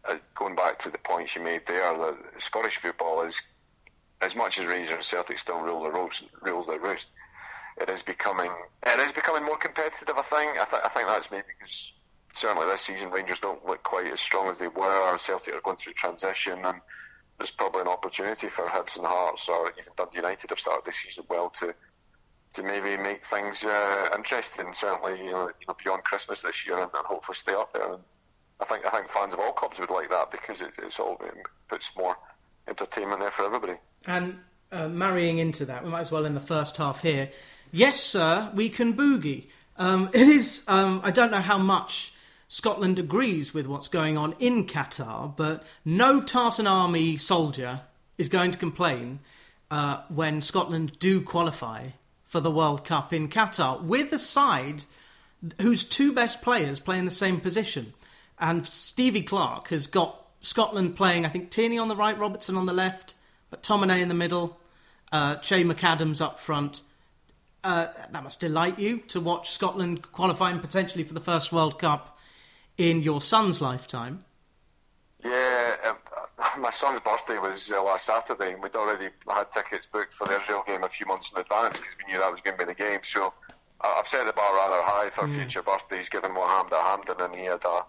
uh, 0.09 0.17
going 0.35 0.57
back 0.57 0.79
to 0.81 0.91
the 0.91 0.99
points 0.99 1.37
you 1.37 1.43
made 1.43 1.67
there, 1.67 1.97
that 1.97 2.17
Scottish 2.39 2.77
football 2.77 3.23
is, 3.23 3.41
as 4.21 4.35
much 4.37 4.59
as 4.59 4.67
Rangers 4.67 4.93
and 4.93 5.03
Celtic 5.03 5.39
still 5.39 5.61
rule 5.61 5.83
the 5.83 5.91
roost, 5.91 6.25
rule 6.41 6.63
the 6.63 6.79
roost, 6.79 7.11
it 7.81 7.89
is 7.89 8.03
becoming 8.03 8.51
it 8.85 9.01
is 9.01 9.13
becoming 9.13 9.45
more 9.45 9.57
competitive. 9.57 10.17
I 10.17 10.23
think. 10.23 10.59
I, 10.61 10.65
th- 10.65 10.83
I 10.85 10.89
think 10.89 11.09
that's 11.09 11.31
maybe 11.31 11.45
because 11.59 11.93
certainly 12.35 12.67
this 12.67 12.81
season 12.83 13.11
Rangers 13.11 13.41
don't 13.41 13.65
look 13.65 13.83
quite 13.83 14.07
as 14.07 14.21
strong 14.21 14.49
as 14.49 14.59
they 14.59 14.69
were. 14.69 15.17
Celtic 15.17 15.55
are 15.55 15.61
going 15.61 15.77
through 15.77 15.95
transition, 15.95 16.65
and 16.65 16.81
there's 17.39 17.51
probably 17.51 17.83
an 17.83 17.89
opportunity 17.89 18.49
for 18.49 18.67
Hibs 18.67 18.99
and 18.99 19.07
Hearts 19.07 19.49
or 19.49 19.71
even 19.71 19.93
Dundee 19.97 20.19
United 20.19 20.51
have 20.51 20.61
started 20.61 20.85
this 20.85 20.97
season 20.97 21.25
well 21.29 21.51
to 21.51 21.75
to 22.55 22.63
maybe 22.63 22.97
make 23.03 23.25
things 23.25 23.65
uh, 23.65 24.11
interesting. 24.15 24.73
Certainly, 24.73 25.25
you 25.25 25.31
know, 25.31 25.49
you 25.49 25.67
know, 25.67 25.77
beyond 25.83 26.05
Christmas 26.05 26.43
this 26.43 26.67
year, 26.67 26.77
and, 26.77 26.91
and 26.95 27.07
hopefully 27.07 27.35
stay 27.35 27.55
up 27.55 27.73
there. 27.73 27.95
And 27.95 28.03
I 28.63 28.65
think 28.65 28.87
I 28.87 28.91
think 28.91 29.09
fans 29.09 29.35
of 29.35 29.41
all 29.41 29.53
clubs 29.53 29.81
would 29.81 29.91
like 29.91 30.09
that 30.11 30.31
because 30.31 30.63
it, 30.63 30.77
it's 30.79 31.01
all 31.01 31.21
it 31.21 31.35
puts 31.69 31.97
more 31.97 32.17
entertainment 32.69 33.21
there 33.21 33.33
for 33.33 33.45
everybody. 33.45 33.75
And 34.07 34.39
uh, 34.71 34.89
marrying 34.89 35.39
into 35.39 35.65
that, 35.67 35.85
we 35.85 35.91
might 35.91 36.01
as 36.01 36.13
well 36.13 36.25
in 36.25 36.35
the 36.35 36.41
first 36.41 36.77
half 36.77 37.03
here. 37.03 37.31
Yes, 37.73 38.01
sir, 38.01 38.51
we 38.55 38.69
can 38.69 38.95
boogie. 38.95 39.49
Um, 39.77 40.11
it 40.13 40.29
is. 40.29 40.65
Um, 40.69 41.01
I 41.03 41.11
don't 41.11 41.33
know 41.33 41.41
how 41.41 41.59
much 41.59 42.15
Scotland 42.47 42.99
agrees 42.99 43.53
with 43.53 43.67
what's 43.67 43.89
going 43.89 44.17
on 44.17 44.37
in 44.39 44.67
Qatar, 44.67 45.35
but 45.37 45.65
no 45.85 46.21
Tartan 46.21 46.67
Army 46.67 47.17
soldier 47.17 47.81
is 48.17 48.29
going 48.29 48.53
to 48.53 48.59
complain 48.59 49.19
uh, 49.71 50.03
when 50.09 50.41
Scotland 50.41 50.99
do 51.01 51.21
qualify 51.21 51.89
for 52.23 52.41
the 52.41 52.51
World 52.51 52.85
Cup 52.85 53.13
in 53.13 53.29
Qatar 53.29 53.83
with 53.83 54.13
a 54.13 54.19
side 54.19 54.85
whose 55.61 55.83
two 55.83 56.13
best 56.13 56.43
players 56.43 56.79
play 56.79 56.99
in 56.99 57.05
the 57.05 57.11
same 57.11 57.41
position. 57.41 57.95
And 58.43 58.67
Stevie 58.67 59.23
Clarke 59.23 59.69
has 59.69 59.87
got 59.87 60.21
Scotland 60.41 60.97
playing, 60.97 61.25
I 61.25 61.29
think, 61.29 61.51
Tierney 61.51 61.79
on 61.79 61.87
the 61.87 61.95
right, 61.95 62.19
Robertson 62.19 62.57
on 62.57 62.67
the 62.67 62.73
left, 62.73 63.15
but 63.51 63.63
McTominay 63.63 64.03
in 64.03 64.09
the 64.09 64.15
middle, 64.15 64.59
uh, 65.13 65.37
Che 65.37 65.63
McAdams 65.63 66.21
up 66.21 66.41
front. 66.41 66.83
Uh, 67.63 67.87
that 68.11 68.25
must 68.25 68.41
delight 68.41 68.81
you 68.81 68.99
to 68.99 69.21
watch 69.21 69.51
Scotland 69.51 70.11
qualifying 70.11 70.59
potentially 70.59 71.05
for 71.05 71.15
the 71.15 71.21
first 71.21 71.53
World 71.53 71.79
Cup 71.79 72.19
in 72.77 73.01
your 73.01 73.21
son's 73.21 73.63
lifetime. 73.63 74.25
Yeah, 75.25 75.77
um, 75.87 75.97
my 76.61 76.71
son's 76.71 76.99
birthday 76.99 77.39
was 77.39 77.71
uh, 77.71 77.81
last 77.81 78.07
Saturday, 78.07 78.55
and 78.55 78.61
we'd 78.61 78.75
already 78.75 79.11
had 79.29 79.53
tickets 79.53 79.87
booked 79.87 80.15
for 80.15 80.27
the 80.27 80.35
Israel 80.37 80.65
game 80.67 80.83
a 80.83 80.89
few 80.89 81.07
months 81.07 81.31
in 81.31 81.41
advance 81.41 81.79
because 81.79 81.97
we 81.97 82.13
knew 82.13 82.19
that 82.19 82.33
was 82.33 82.41
going 82.41 82.59
to 82.59 82.67
be 82.67 82.73
the 82.73 82.75
game. 82.75 82.99
So 83.05 83.33
I've 83.81 84.09
set 84.09 84.27
the 84.27 84.33
bar 84.33 84.53
rather 84.53 84.83
high 84.83 85.11
for 85.11 85.29
mm. 85.29 85.35
future 85.37 85.63
birthdays, 85.63 86.09
given 86.09 86.35
what 86.35 86.49
happened 86.49 86.73
at 86.73 86.83
Hampden, 86.83 87.21
and 87.21 87.37
he 87.37 87.45
had 87.45 87.65
a, 87.65 87.85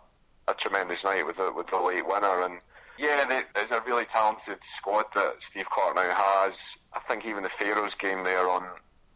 a 0.48 0.54
tremendous 0.54 1.04
night 1.04 1.26
with 1.26 1.38
the, 1.38 1.52
with 1.52 1.68
the 1.68 1.78
late 1.78 2.06
winner. 2.08 2.44
And 2.44 2.60
yeah, 2.98 3.26
they, 3.26 3.42
there's 3.56 3.72
a 3.72 3.82
really 3.82 4.06
talented 4.06 4.64
squad 4.64 5.06
that 5.16 5.36
Steve 5.42 5.70
Clarke 5.70 5.96
now 5.96 6.14
has. 6.14 6.78
I 6.94 7.00
think 7.00 7.26
even 7.26 7.44
the 7.44 7.50
Faroes 7.50 7.96
game 7.96 8.24
there 8.24 8.50
on, 8.50 8.64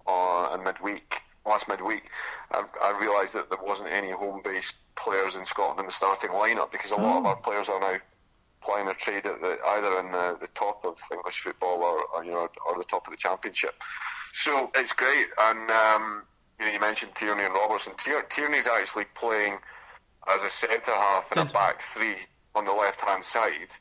on 0.06 0.60
in 0.60 0.66
midweek 0.66 1.22
last 1.48 1.68
midweek, 1.68 2.04
I, 2.52 2.64
I 2.84 3.00
realised 3.00 3.34
that 3.34 3.50
there 3.50 3.60
wasn't 3.64 3.90
any 3.92 4.12
home 4.12 4.42
based 4.44 4.76
players 4.96 5.36
in 5.36 5.46
Scotland 5.46 5.80
in 5.80 5.86
the 5.86 5.92
starting 5.92 6.32
lineup 6.32 6.72
because 6.72 6.92
a 6.92 6.96
lot 6.96 7.16
oh. 7.16 7.20
of 7.20 7.26
our 7.26 7.36
players 7.38 7.70
are 7.70 7.80
now 7.80 7.98
playing 8.62 8.86
their 8.86 8.96
trade 8.96 9.26
at 9.26 9.40
the, 9.40 9.58
either 9.66 10.00
in 10.00 10.12
the, 10.12 10.38
the 10.42 10.48
top 10.48 10.84
of 10.84 11.00
English 11.12 11.40
football 11.40 11.82
or, 11.82 12.04
or, 12.14 12.26
you 12.26 12.32
know 12.32 12.50
or 12.68 12.78
the 12.78 12.84
top 12.84 13.08
of 13.08 13.12
the 13.12 13.18
championship. 13.18 13.76
So 14.34 14.70
it's 14.76 14.94
great, 14.94 15.28
and 15.40 15.72
um, 15.72 16.24
you 16.60 16.66
know 16.66 16.72
you 16.74 16.80
mentioned 16.80 17.16
Tierney 17.16 17.44
and 17.44 17.54
Robertson. 17.54 17.94
Tier, 17.98 18.24
Tierney's 18.24 18.68
actually 18.68 19.06
playing 19.16 19.58
as 20.30 20.44
a 20.44 20.50
centre 20.50 20.92
half 20.92 21.32
in 21.32 21.40
a 21.40 21.46
back 21.46 21.82
three 21.82 22.16
on 22.56 22.66
the 22.66 22.72
left 22.72 23.02
hand 23.02 23.24
side, 23.24 23.72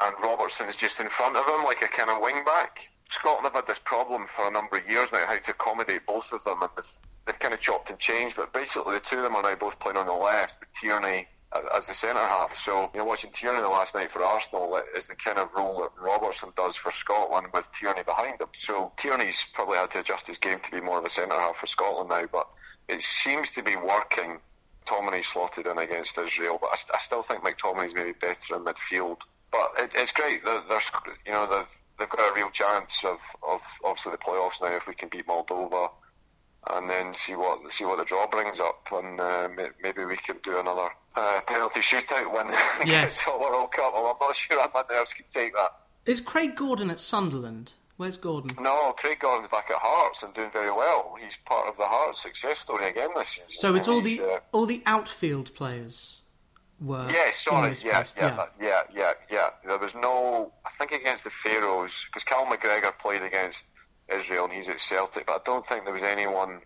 and 0.00 0.14
Robertson 0.22 0.68
is 0.68 0.76
just 0.76 1.00
in 1.00 1.08
front 1.08 1.36
of 1.36 1.46
him 1.46 1.64
like 1.64 1.82
a 1.82 1.88
kind 1.88 2.10
of 2.10 2.22
wing 2.22 2.44
back. 2.44 2.88
Scotland 3.08 3.44
have 3.44 3.54
had 3.54 3.66
this 3.66 3.78
problem 3.78 4.26
for 4.26 4.48
a 4.48 4.50
number 4.50 4.78
of 4.78 4.88
years 4.88 5.12
now, 5.12 5.26
how 5.26 5.38
to 5.38 5.50
accommodate 5.50 6.06
both 6.06 6.32
of 6.32 6.42
them, 6.44 6.62
and 6.62 6.70
they've, 6.76 6.98
they've 7.26 7.38
kind 7.38 7.52
of 7.52 7.60
chopped 7.60 7.90
and 7.90 7.98
changed. 7.98 8.36
But 8.36 8.52
basically, 8.54 8.94
the 8.94 9.00
two 9.00 9.18
of 9.18 9.22
them 9.24 9.36
are 9.36 9.42
now 9.42 9.54
both 9.54 9.78
playing 9.78 9.98
on 9.98 10.06
the 10.06 10.12
left, 10.12 10.60
with 10.60 10.72
Tierney 10.72 11.28
as 11.74 11.90
a 11.90 11.94
centre 11.94 12.18
half. 12.18 12.54
So, 12.54 12.90
you 12.94 13.00
know, 13.00 13.04
watching 13.04 13.30
Tierney 13.30 13.60
the 13.60 13.68
last 13.68 13.94
night 13.94 14.10
for 14.10 14.22
Arsenal 14.22 14.80
is 14.96 15.06
the 15.06 15.14
kind 15.14 15.38
of 15.38 15.54
role 15.54 15.82
that 15.82 16.02
Robertson 16.02 16.50
does 16.56 16.76
for 16.76 16.90
Scotland 16.90 17.48
with 17.52 17.70
Tierney 17.72 18.02
behind 18.02 18.40
him. 18.40 18.48
So, 18.52 18.92
Tierney's 18.96 19.44
probably 19.52 19.76
had 19.76 19.90
to 19.90 20.00
adjust 20.00 20.26
his 20.26 20.38
game 20.38 20.60
to 20.60 20.70
be 20.70 20.80
more 20.80 20.98
of 20.98 21.04
a 21.04 21.10
centre 21.10 21.38
half 21.38 21.56
for 21.56 21.66
Scotland 21.66 22.08
now, 22.08 22.24
but 22.32 22.48
it 22.88 23.02
seems 23.02 23.50
to 23.52 23.62
be 23.62 23.76
working. 23.76 24.38
McTominay 24.84 25.24
slotted 25.24 25.66
in 25.66 25.78
against 25.78 26.18
Israel, 26.18 26.58
but 26.60 26.70
I, 26.72 26.94
I 26.94 26.98
still 26.98 27.22
think 27.22 27.42
McTominay's 27.42 27.94
maybe 27.94 28.12
better 28.12 28.56
in 28.56 28.64
midfield. 28.64 29.18
But 29.50 29.72
it, 29.78 29.92
it's 29.94 30.12
great. 30.12 30.44
They're, 30.44 30.62
they're, 30.68 30.80
you 31.26 31.32
know, 31.32 31.46
they've 31.50 31.82
they've 31.98 32.08
got 32.08 32.32
a 32.32 32.34
real 32.34 32.50
chance 32.50 33.04
of, 33.04 33.20
of 33.46 33.62
obviously 33.84 34.12
the 34.12 34.18
playoffs 34.18 34.60
now 34.60 34.74
if 34.74 34.86
we 34.86 34.94
can 34.94 35.08
beat 35.08 35.26
Moldova, 35.26 35.90
and 36.70 36.88
then 36.88 37.14
see 37.14 37.34
what 37.34 37.70
see 37.72 37.84
what 37.84 37.98
the 37.98 38.04
draw 38.04 38.26
brings 38.26 38.60
up, 38.60 38.88
and 38.92 39.20
uh, 39.20 39.48
maybe 39.82 40.04
we 40.04 40.16
can 40.16 40.36
do 40.42 40.58
another 40.58 40.88
uh, 41.16 41.40
penalty 41.46 41.80
shootout 41.80 42.32
when 42.32 42.48
yes. 42.86 43.24
get 43.24 43.24
to 43.24 43.30
the 43.32 43.38
World 43.38 43.72
Cup. 43.72 43.92
Well, 43.92 44.06
I'm 44.06 44.26
not 44.26 44.36
sure 44.36 44.60
how 44.60 44.70
my 44.74 44.84
nerves 44.94 45.12
can 45.12 45.26
take 45.32 45.54
that. 45.54 45.72
Is 46.06 46.20
Craig 46.20 46.56
Gordon 46.56 46.90
at 46.90 46.98
Sunderland? 46.98 47.74
Where's 47.96 48.16
Gordon? 48.16 48.56
No, 48.60 48.92
Craig 48.96 49.18
Gordon's 49.20 49.48
back 49.48 49.70
at 49.70 49.76
Hearts 49.76 50.22
and 50.22 50.32
doing 50.34 50.50
very 50.52 50.72
well. 50.72 51.14
He's 51.22 51.36
part 51.44 51.68
of 51.68 51.76
the 51.76 51.84
Hearts 51.84 52.22
success 52.22 52.58
story 52.58 52.88
again 52.88 53.10
this 53.14 53.28
season. 53.28 53.48
So 53.48 53.74
it's 53.74 53.86
all 53.86 54.00
the 54.00 54.20
uh, 54.20 54.38
all 54.52 54.66
the 54.66 54.82
outfield 54.86 55.54
players 55.54 56.22
were. 56.80 57.08
Yeah, 57.10 57.30
sorry, 57.32 57.76
yeah, 57.84 58.04
yeah, 58.16 58.46
yeah, 58.60 58.82
yeah, 58.94 59.12
yeah, 59.30 59.50
There 59.64 59.78
was 59.78 59.94
no, 59.94 60.52
I 60.66 60.70
think 60.70 60.92
against 60.92 61.24
the 61.24 61.30
Faroes 61.30 62.06
because 62.06 62.24
Cal 62.24 62.44
McGregor 62.46 62.96
played 62.98 63.22
against 63.22 63.64
Israel 64.12 64.44
and 64.44 64.52
he's 64.52 64.68
at 64.68 64.80
Celtic, 64.80 65.26
but 65.26 65.34
I 65.34 65.40
don't 65.44 65.64
think 65.64 65.84
there 65.84 65.92
was 65.92 66.02
anyone 66.02 66.60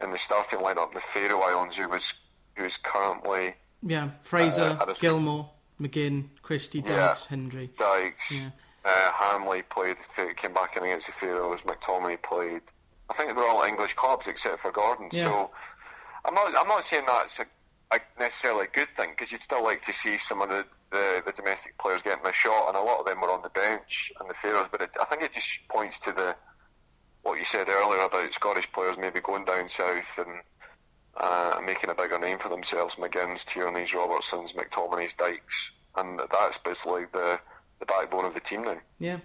in 0.00 0.10
the 0.10 0.18
starting 0.18 0.58
lineup, 0.58 0.92
the 0.92 1.00
Faroe 1.00 1.40
Islands, 1.40 1.76
who 1.76 1.88
was 1.88 2.14
who 2.56 2.64
is 2.64 2.76
currently. 2.78 3.54
Yeah, 3.82 4.10
Fraser, 4.22 4.78
uh, 4.80 4.86
Gilmour, 4.94 5.48
McGinn, 5.80 6.28
Christie, 6.42 6.80
Dykes, 6.80 7.24
yeah, 7.24 7.28
Hendry. 7.28 7.70
Dykes. 7.78 8.32
Yeah. 8.32 8.50
Uh, 8.86 9.10
Hanley 9.12 9.62
played, 9.62 9.96
came 10.36 10.54
back 10.54 10.76
in 10.76 10.84
against 10.84 11.06
the 11.06 11.12
Faroes. 11.12 11.62
McTominay 11.62 12.22
played. 12.22 12.62
I 13.10 13.14
think 13.14 13.28
they 13.28 13.34
were 13.34 13.48
all 13.48 13.64
English 13.64 13.94
clubs 13.94 14.28
except 14.28 14.60
for 14.60 14.70
Gordon. 14.70 15.08
Yeah. 15.10 15.24
So 15.24 15.50
I'm 16.24 16.34
not, 16.34 16.54
I'm 16.56 16.68
not 16.68 16.84
saying 16.84 17.04
that's 17.06 17.40
a 17.40 17.46
a 17.92 18.00
necessarily 18.18 18.64
a 18.64 18.68
good 18.68 18.88
thing 18.88 19.10
because 19.10 19.30
you'd 19.30 19.42
still 19.42 19.62
like 19.62 19.82
to 19.82 19.92
see 19.92 20.16
some 20.16 20.42
of 20.42 20.48
the, 20.48 20.64
the, 20.90 21.22
the, 21.24 21.32
domestic 21.32 21.78
players 21.78 22.02
getting 22.02 22.26
a 22.26 22.32
shot, 22.32 22.68
and 22.68 22.76
a 22.76 22.80
lot 22.80 23.00
of 23.00 23.06
them 23.06 23.20
were 23.20 23.30
on 23.30 23.42
the 23.42 23.48
bench 23.48 24.12
and 24.18 24.28
the 24.28 24.34
Faroes. 24.34 24.68
But 24.68 24.82
it, 24.82 24.90
I 25.00 25.04
think 25.04 25.22
it 25.22 25.32
just 25.32 25.60
points 25.68 26.00
to 26.00 26.12
the 26.12 26.34
what 27.22 27.38
you 27.38 27.44
said 27.44 27.68
earlier 27.68 28.02
about 28.02 28.32
Scottish 28.32 28.70
players 28.72 28.98
maybe 28.98 29.20
going 29.20 29.44
down 29.44 29.68
south 29.68 30.18
and 30.18 30.40
uh, 31.16 31.60
making 31.64 31.90
a 31.90 31.94
bigger 31.94 32.18
name 32.18 32.38
for 32.38 32.48
themselves. 32.48 32.96
McGinn's, 32.96 33.44
Tierney's, 33.44 33.94
Robertson's, 33.94 34.52
McTominay's, 34.52 35.14
Dykes, 35.14 35.72
and 35.96 36.20
that's 36.30 36.58
basically 36.58 37.04
the 37.12 37.38
the 37.78 37.86
backbone 37.86 38.24
of 38.24 38.34
the 38.34 38.40
team 38.40 38.62
now. 38.62 38.78
Yeah. 38.98 39.18